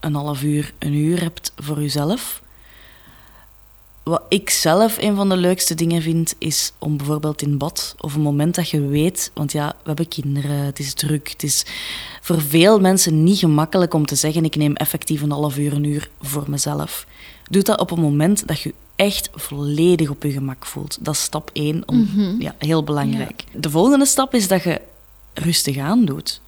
een 0.00 0.14
half 0.14 0.42
uur, 0.42 0.72
een 0.78 0.94
uur 0.94 1.20
hebt 1.20 1.52
voor 1.56 1.80
jezelf. 1.80 2.42
Wat 4.04 4.22
ik 4.28 4.50
zelf 4.50 4.96
een 5.00 5.16
van 5.16 5.28
de 5.28 5.36
leukste 5.36 5.74
dingen 5.74 6.02
vind, 6.02 6.34
is 6.38 6.72
om 6.78 6.96
bijvoorbeeld 6.96 7.42
in 7.42 7.58
bad 7.58 7.94
of 7.98 8.14
een 8.14 8.20
moment 8.20 8.54
dat 8.54 8.68
je 8.68 8.80
weet, 8.80 9.30
want 9.34 9.52
ja, 9.52 9.68
we 9.68 9.86
hebben 9.86 10.08
kinderen, 10.08 10.56
het 10.56 10.78
is 10.78 10.94
druk, 10.94 11.28
het 11.28 11.42
is 11.42 11.64
voor 12.20 12.40
veel 12.40 12.80
mensen 12.80 13.24
niet 13.24 13.38
gemakkelijk 13.38 13.94
om 13.94 14.06
te 14.06 14.14
zeggen, 14.14 14.44
ik 14.44 14.56
neem 14.56 14.74
effectief 14.74 15.22
een 15.22 15.30
half 15.30 15.58
uur, 15.58 15.72
een 15.72 15.84
uur 15.84 16.10
voor 16.20 16.44
mezelf. 16.46 17.06
Doe 17.50 17.62
dat 17.62 17.80
op 17.80 17.90
een 17.90 18.00
moment 18.00 18.46
dat 18.46 18.60
je 18.60 18.74
echt 18.96 19.30
volledig 19.34 20.10
op 20.10 20.22
je 20.22 20.32
gemak 20.32 20.66
voelt. 20.66 20.98
Dat 21.00 21.14
is 21.14 21.22
stap 21.22 21.50
één, 21.52 21.82
om, 21.86 21.96
mm 21.96 22.08
-hmm. 22.14 22.40
ja, 22.40 22.54
heel 22.58 22.84
belangrijk. 22.84 23.44
Ja. 23.52 23.60
De 23.60 23.70
volgende 23.70 24.06
stap 24.06 24.34
is 24.34 24.48
dat 24.48 24.62
je 24.62 24.80
rustig 25.34 25.78
aan 25.78 26.04
doet. 26.04 26.40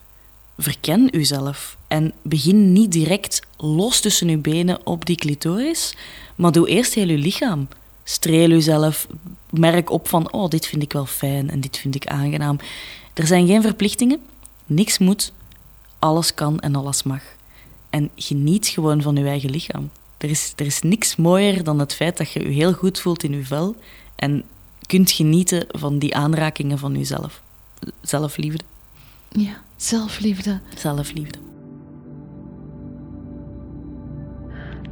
Verken 0.59 1.17
uzelf 1.17 1.76
en 1.89 2.13
begin 2.23 2.73
niet 2.73 2.93
direct 2.93 3.43
los 3.57 4.01
tussen 4.01 4.29
je 4.29 4.39
benen 4.39 4.87
op 4.87 5.07
die 5.07 5.17
clitoris, 5.17 5.95
maar 6.35 6.53
doe 6.53 6.69
eerst 6.69 6.95
heel 6.95 7.09
je 7.09 7.19
lichaam. 7.19 7.69
Streel 8.05 8.49
jezelf, 8.49 9.07
merk 9.51 9.91
op 9.91 10.09
van, 10.09 10.33
oh, 10.33 10.49
dit 10.49 10.67
vind 10.67 10.83
ik 10.83 10.93
wel 10.93 11.07
fijn 11.07 11.51
en 11.51 11.61
dit 11.61 11.77
vind 11.77 11.95
ik 11.95 12.07
aangenaam. 12.07 12.59
Er 13.15 13.27
zijn 13.27 13.47
geen 13.47 13.63
verplichtingen, 13.63 14.21
niks 14.67 14.99
moet, 14.99 15.33
alles 15.99 16.35
kan 16.35 16.61
en 16.61 16.75
alles 16.75 17.03
mag. 17.03 17.23
En 17.91 18.11
geniet 18.17 18.67
gewoon 18.67 19.03
van 19.03 19.17
je 19.17 19.25
eigen 19.25 19.51
lichaam. 19.51 19.91
Er 20.19 20.31
is, 20.31 20.53
er 20.57 20.67
is 20.67 20.81
niks 20.83 21.17
mooier 21.17 21.65
dan 21.65 21.79
het 21.79 21.95
feit 21.95 22.17
dat 22.17 22.31
je 22.31 22.41
je 22.41 22.49
heel 22.49 22.73
goed 22.73 23.01
voelt 23.01 23.23
in 23.23 23.33
je 23.33 23.45
vel 23.45 23.77
en 24.17 24.45
kunt 24.87 25.11
genieten 25.11 25.67
van 25.69 25.99
die 25.99 26.15
aanrakingen 26.15 26.79
van 26.79 26.97
jezelf. 26.97 27.43
Zelfliefde. 28.01 28.65
Ja, 29.29 29.63
zelfliefde. 29.77 30.61
Zelfliefde. 30.79 31.39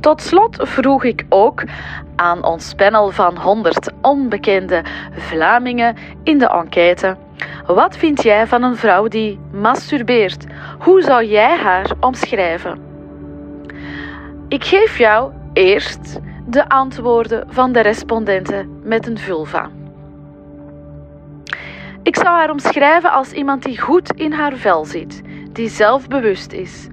Tot 0.04 0.22
slot 0.22 0.56
vroeg 0.60 1.04
ik 1.04 1.24
ook 1.28 1.62
aan 2.16 2.44
ons 2.44 2.74
panel 2.74 3.10
van 3.10 3.36
100 3.36 3.90
onbekende 4.00 4.82
Vlamingen 5.12 5.96
in 6.22 6.38
de 6.38 6.48
enquête: 6.48 7.16
Wat 7.66 7.96
vind 7.96 8.22
jij 8.22 8.46
van 8.46 8.62
een 8.62 8.76
vrouw 8.76 9.08
die 9.08 9.38
masturbeert? 9.52 10.44
Hoe 10.78 11.02
zou 11.02 11.24
jij 11.24 11.56
haar 11.56 11.90
omschrijven? 12.00 12.82
Ik 14.48 14.64
geef 14.64 14.98
jou 14.98 15.32
eerst 15.52 16.18
de 16.46 16.68
antwoorden 16.68 17.46
van 17.48 17.72
de 17.72 17.80
respondenten 17.80 18.80
met 18.82 19.06
een 19.06 19.18
vulva. 19.18 19.70
Ik 22.02 22.16
zou 22.16 22.28
haar 22.28 22.50
omschrijven 22.50 23.10
als 23.10 23.32
iemand 23.32 23.62
die 23.62 23.80
goed 23.80 24.12
in 24.12 24.32
haar 24.32 24.56
vel 24.56 24.84
zit, 24.84 25.22
die 25.52 25.68
zelfbewust 25.68 26.52
is, 26.52 26.88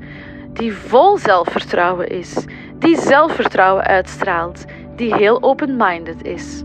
die 0.53 0.73
vol 0.73 1.17
zelfvertrouwen 1.17 2.09
is, 2.09 2.45
die 2.81 2.97
zelfvertrouwen 2.97 3.83
uitstraalt, 3.83 4.65
die 4.95 5.15
heel 5.15 5.43
open-minded 5.43 6.23
is. 6.23 6.63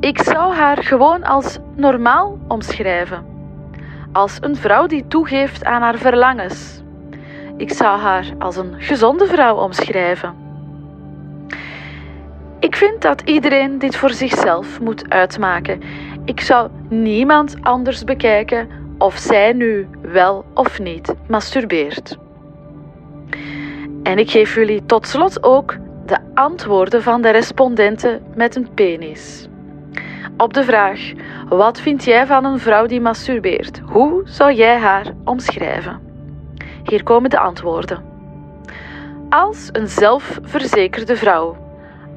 Ik 0.00 0.22
zou 0.22 0.54
haar 0.54 0.82
gewoon 0.82 1.22
als 1.22 1.58
normaal 1.76 2.38
omschrijven. 2.48 3.26
Als 4.12 4.38
een 4.40 4.56
vrouw 4.56 4.86
die 4.86 5.06
toegeeft 5.06 5.64
aan 5.64 5.82
haar 5.82 5.98
verlangens. 5.98 6.82
Ik 7.56 7.72
zou 7.72 7.98
haar 7.98 8.24
als 8.38 8.56
een 8.56 8.74
gezonde 8.78 9.26
vrouw 9.26 9.56
omschrijven. 9.56 10.34
Ik 12.60 12.76
vind 12.76 13.02
dat 13.02 13.20
iedereen 13.20 13.78
dit 13.78 13.96
voor 13.96 14.10
zichzelf 14.10 14.80
moet 14.80 15.10
uitmaken. 15.10 15.80
Ik 16.24 16.40
zou 16.40 16.70
niemand 16.88 17.56
anders 17.60 18.04
bekijken 18.04 18.68
of 18.98 19.16
zij 19.16 19.52
nu 19.52 19.88
wel 20.00 20.44
of 20.54 20.78
niet 20.78 21.14
masturbeert. 21.28 22.18
En 24.04 24.18
ik 24.18 24.30
geef 24.30 24.54
jullie 24.54 24.86
tot 24.86 25.06
slot 25.06 25.42
ook 25.42 25.76
de 26.06 26.18
antwoorden 26.34 27.02
van 27.02 27.22
de 27.22 27.30
respondenten 27.30 28.22
met 28.34 28.56
een 28.56 28.68
penis. 28.74 29.48
Op 30.36 30.54
de 30.54 30.64
vraag: 30.64 31.12
wat 31.48 31.80
vind 31.80 32.04
jij 32.04 32.26
van 32.26 32.44
een 32.44 32.58
vrouw 32.58 32.86
die 32.86 33.00
masturbeert? 33.00 33.80
Hoe 33.84 34.22
zou 34.24 34.52
jij 34.52 34.78
haar 34.78 35.12
omschrijven? 35.24 36.00
Hier 36.82 37.02
komen 37.02 37.30
de 37.30 37.38
antwoorden. 37.38 38.02
Als 39.28 39.68
een 39.72 39.88
zelfverzekerde 39.88 41.16
vrouw, 41.16 41.56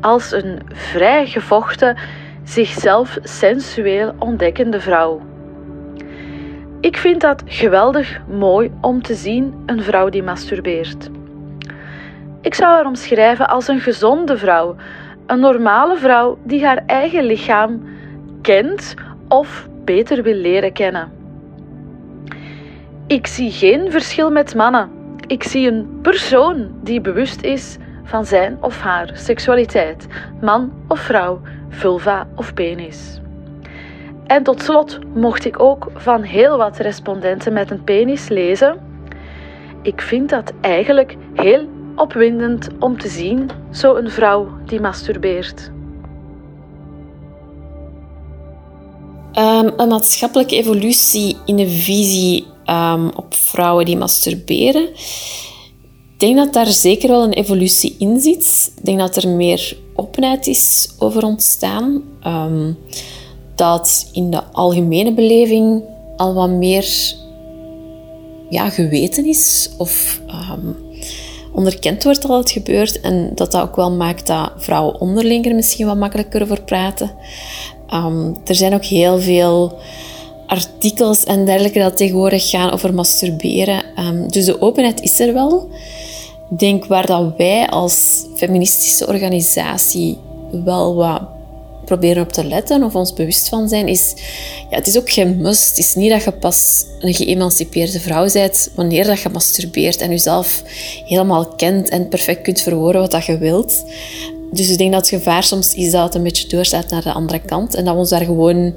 als 0.02 0.32
een 0.32 0.62
vrijgevochten, 0.74 1.98
zichzelf 2.44 3.18
sensueel 3.22 4.14
ontdekkende 4.20 4.82
vrouw. 4.82 5.22
Ik 6.80 6.98
vind 6.98 7.22
dat 7.22 7.44
geweldig 7.46 8.22
mooi 8.28 8.72
om 8.82 9.02
te 9.02 9.16
zien, 9.16 9.64
een 9.66 9.84
vrouw 9.84 10.10
die 10.10 10.24
masturbeert. 10.24 11.10
Ik 12.42 12.54
zou 12.54 12.74
haar 12.74 12.86
omschrijven 12.86 13.48
als 13.48 13.68
een 13.68 13.80
gezonde 13.80 14.38
vrouw, 14.38 14.76
een 15.26 15.40
normale 15.40 15.98
vrouw 15.98 16.38
die 16.44 16.66
haar 16.66 16.84
eigen 16.86 17.24
lichaam 17.24 17.84
kent 18.42 18.94
of 19.28 19.68
beter 19.86 20.24
wil 20.24 20.36
leren 20.36 20.74
kennen. 20.74 21.12
Ik 23.08 23.28
zie 23.28 23.52
geen 23.52 23.92
verschil 23.92 24.32
met 24.32 24.56
mannen. 24.56 24.90
Ik 25.28 25.44
zie 25.44 25.68
een 25.68 26.00
persoon 26.02 26.70
die 26.82 27.02
bewust 27.02 27.42
is 27.42 27.78
van 28.04 28.26
zijn 28.26 28.58
of 28.62 28.82
haar 28.82 29.10
seksualiteit, 29.14 30.08
man 30.42 30.72
of 30.88 31.00
vrouw, 31.00 31.42
vulva 31.70 32.28
of 32.36 32.54
penis. 32.54 33.20
En 34.26 34.44
tot 34.44 34.62
slot 34.62 35.00
mocht 35.14 35.46
ik 35.46 35.60
ook 35.60 35.88
van 35.94 36.22
heel 36.22 36.58
wat 36.58 36.78
respondenten 36.78 37.54
met 37.54 37.72
een 37.72 37.84
penis 37.84 38.28
lezen. 38.28 38.80
Ik 39.82 40.02
vind 40.02 40.30
dat 40.30 40.54
eigenlijk 40.62 41.16
heel 41.34 41.68
opwindend 41.98 42.68
om 42.80 43.00
te 43.00 43.10
zien, 43.10 43.50
zo 43.72 43.96
een 43.96 44.10
vrouw 44.10 44.48
die 44.66 44.80
masturbeert. 44.80 45.72
Um, 49.34 49.74
een 49.78 49.88
maatschappelijke 49.88 50.56
evolutie 50.56 51.38
in 51.46 51.56
de 51.56 51.70
visie 51.70 52.46
um, 52.66 53.10
op 53.16 53.34
vrouwen 53.34 53.86
die 53.86 53.98
masturberen. 53.98 54.90
Ik 56.14 56.24
denk 56.24 56.38
dat 56.38 56.54
daar 56.54 56.68
zeker 56.68 57.10
wel 57.10 57.24
een 57.24 57.34
evolutie 57.34 57.96
in 58.00 58.20
zit. 58.20 58.72
Ik 58.78 58.86
denk 58.86 59.00
dat 59.00 59.16
er 59.16 59.30
meer 59.30 59.78
openheid 59.96 60.48
is 60.48 60.90
over 61.00 61.24
ontstaan. 61.24 62.04
Um, 62.28 62.78
dat 63.56 64.10
in 64.14 64.32
de 64.32 64.44
algemene 64.44 65.14
beleving 65.14 65.84
al 66.16 66.34
wat 66.34 66.50
meer 66.50 67.16
ja, 68.50 68.70
geweten 68.70 69.26
is. 69.26 69.70
Of 69.78 70.22
onderkend 71.58 72.04
wordt 72.04 72.22
dat 72.22 72.38
het 72.38 72.52
gebeurt. 72.52 73.02
En 73.02 73.32
dat 73.36 73.52
dat 73.52 73.62
ook 73.62 73.76
wel 73.76 73.92
maakt 73.92 74.28
dat 74.28 74.52
vrouwen 74.58 75.02
onderling 75.02 75.46
er 75.46 75.56
misschien 75.56 75.86
wat 75.86 75.98
makkelijker 75.98 76.42
over 76.42 76.62
praten. 76.62 77.12
Um, 77.94 78.36
er 78.46 78.56
zijn 78.56 78.74
ook 78.74 78.86
heel 78.86 79.20
veel 79.20 79.80
artikels 80.48 81.24
en 81.24 81.46
dergelijke 81.46 81.80
dat 81.80 81.98
tegenwoordig 81.98 82.50
gaan 82.50 82.72
over 82.72 82.94
masturberen. 82.94 83.84
Um, 84.00 84.32
dus 84.32 84.46
de 84.46 84.62
openheid 84.62 85.02
is 85.02 85.20
er 85.20 85.34
wel. 85.34 85.70
Ik 86.50 86.60
denk 86.60 86.86
waar 86.86 87.06
dat 87.06 87.34
wij 87.38 87.68
als 87.70 88.26
feministische 88.36 89.08
organisatie 89.08 90.18
wel 90.52 90.96
wat 90.96 91.22
proberen 91.88 92.24
op 92.24 92.32
te 92.32 92.44
letten 92.44 92.84
of 92.84 92.96
ons 92.96 93.14
bewust 93.14 93.50
van 93.50 93.68
zijn, 93.68 93.88
is... 93.88 94.14
Ja, 94.70 94.76
het 94.78 94.88
is 94.88 94.98
ook 94.98 95.10
geen 95.10 95.38
must. 95.42 95.70
Het 95.70 95.78
is 95.78 95.96
niet 95.96 96.10
dat 96.10 96.24
je 96.24 96.32
pas 96.32 96.86
een 97.00 97.14
geëmancipeerde 97.14 98.00
vrouw 98.00 98.32
bent 98.32 98.70
wanneer 98.76 99.06
dat 99.06 99.22
je 99.22 99.30
masturbeert 99.30 100.02
en 100.02 100.10
jezelf 100.10 100.64
helemaal 101.06 101.46
kent 101.48 101.90
en 101.90 102.08
perfect 102.08 102.42
kunt 102.42 102.62
verwoorden 102.62 103.02
wat 103.02 103.12
dat 103.12 103.26
je 103.26 103.38
wilt. 103.38 103.84
Dus 104.52 104.70
ik 104.70 104.78
denk 104.78 104.92
dat 104.92 105.10
het 105.10 105.22
gevaar 105.22 105.44
soms 105.44 105.74
is 105.74 105.92
dat 105.92 106.04
het 106.04 106.16
een 106.16 106.24
beetje 106.24 106.48
doorstaat 106.48 106.90
naar 106.90 107.04
de 107.04 107.14
andere 107.14 107.40
kant 107.40 107.76
en 107.76 107.86
dat 107.86 107.94
we 107.94 108.00
ons 108.00 108.10
daar 108.10 108.26
gewoon 108.26 108.74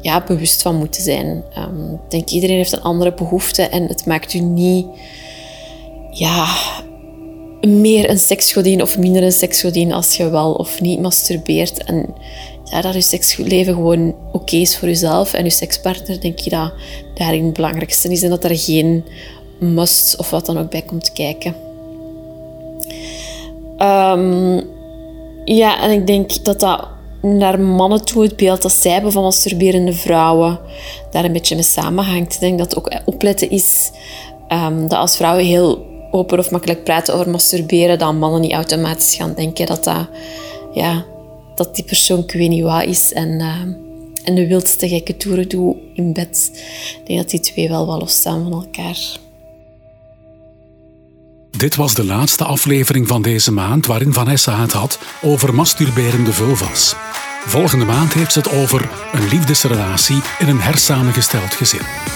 ja, 0.00 0.24
bewust 0.26 0.62
van 0.62 0.76
moeten 0.76 1.02
zijn. 1.02 1.44
Um, 1.58 1.92
ik 1.92 2.10
denk 2.10 2.28
iedereen 2.28 2.56
heeft 2.56 2.72
een 2.72 2.82
andere 2.82 3.14
behoefte 3.14 3.62
en 3.62 3.86
het 3.86 4.06
maakt 4.06 4.34
u 4.34 4.38
niet 4.38 4.86
ja, 6.10 6.46
meer 7.66 8.10
een 8.10 8.18
seksgodin 8.18 8.82
of 8.82 8.98
minder 8.98 9.22
een 9.22 9.32
seksgodin 9.32 9.92
als 9.92 10.16
je 10.16 10.30
wel 10.30 10.52
of 10.52 10.80
niet 10.80 11.00
masturbeert. 11.00 11.84
En 11.84 12.14
ja, 12.64 12.80
dat 12.80 12.94
je 12.94 13.00
seksleven 13.00 13.74
gewoon 13.74 14.14
oké 14.32 14.56
is 14.56 14.76
voor 14.76 14.88
jezelf 14.88 15.32
en 15.32 15.44
je 15.44 15.50
sekspartner, 15.50 16.20
denk 16.20 16.40
ik 16.40 16.50
dat 16.50 16.72
daarin 17.14 17.44
het 17.44 17.52
belangrijkste 17.52 18.08
is 18.08 18.22
en 18.22 18.30
dat 18.30 18.44
er 18.44 18.56
geen 18.58 19.04
must 19.58 20.18
of 20.18 20.30
wat 20.30 20.46
dan 20.46 20.58
ook 20.58 20.70
bij 20.70 20.82
komt 20.82 21.12
kijken. 21.12 21.54
Ehm, 23.78 24.60
ja, 25.44 25.82
en 25.82 25.90
ik 25.90 26.06
denk 26.06 26.44
dat 26.44 26.60
dat 26.60 26.88
naar 27.22 27.60
mannen 27.60 28.04
toe, 28.04 28.22
het 28.22 28.36
beeld 28.36 28.62
dat 28.62 28.72
zij 28.72 28.92
hebben 28.92 29.12
van 29.12 29.22
masturberende 29.22 29.92
vrouwen, 29.92 30.58
daar 31.10 31.24
een 31.24 31.32
beetje 31.32 31.54
mee 31.54 31.64
samenhangt. 31.64 32.34
Ik 32.34 32.40
denk 32.40 32.58
dat 32.58 32.76
ook 32.76 33.00
opletten 33.04 33.50
is 33.50 33.90
um, 34.52 34.88
dat 34.88 34.98
als 34.98 35.16
vrouwen 35.16 35.44
heel 35.44 35.84
open 36.10 36.38
of 36.38 36.50
makkelijk 36.50 36.84
praten 36.84 37.14
over 37.14 37.30
masturberen, 37.30 37.98
dat 37.98 38.14
mannen 38.14 38.40
niet 38.40 38.52
automatisch 38.52 39.14
gaan 39.14 39.34
denken 39.34 39.66
dat 39.66 39.84
dat, 39.84 40.08
ja, 40.72 41.04
dat 41.54 41.74
die 41.74 41.84
persoon 41.84 42.18
ik 42.18 42.32
weet 42.32 42.48
niet 42.48 42.62
wat 42.62 42.84
is 42.84 43.12
en, 43.12 43.28
uh, 43.28 43.60
en 44.24 44.34
de 44.34 44.46
wildste 44.46 44.88
gekke 44.88 45.16
toeren 45.16 45.48
doet 45.48 45.76
in 45.94 46.12
bed. 46.12 46.50
Ik 47.00 47.06
denk 47.06 47.18
dat 47.18 47.30
die 47.30 47.40
twee 47.40 47.68
wel 47.68 47.86
wel 47.86 47.98
losstaan 47.98 48.42
van 48.42 48.52
elkaar. 48.52 48.98
Dit 51.50 51.76
was 51.76 51.94
de 51.94 52.04
laatste 52.04 52.44
aflevering 52.44 53.08
van 53.08 53.22
deze 53.22 53.52
maand 53.52 53.86
waarin 53.86 54.12
Vanessa 54.12 54.60
het 54.60 54.72
had 54.72 54.98
over 55.22 55.54
masturberende 55.54 56.32
vulvas. 56.32 56.94
Volgende 57.46 57.84
maand 57.84 58.12
heeft 58.12 58.32
ze 58.32 58.38
het 58.38 58.52
over 58.52 58.90
een 59.12 59.28
liefdesrelatie 59.28 60.22
in 60.38 60.48
een 60.48 60.60
hersamengesteld 60.60 61.54
gezin. 61.54 62.15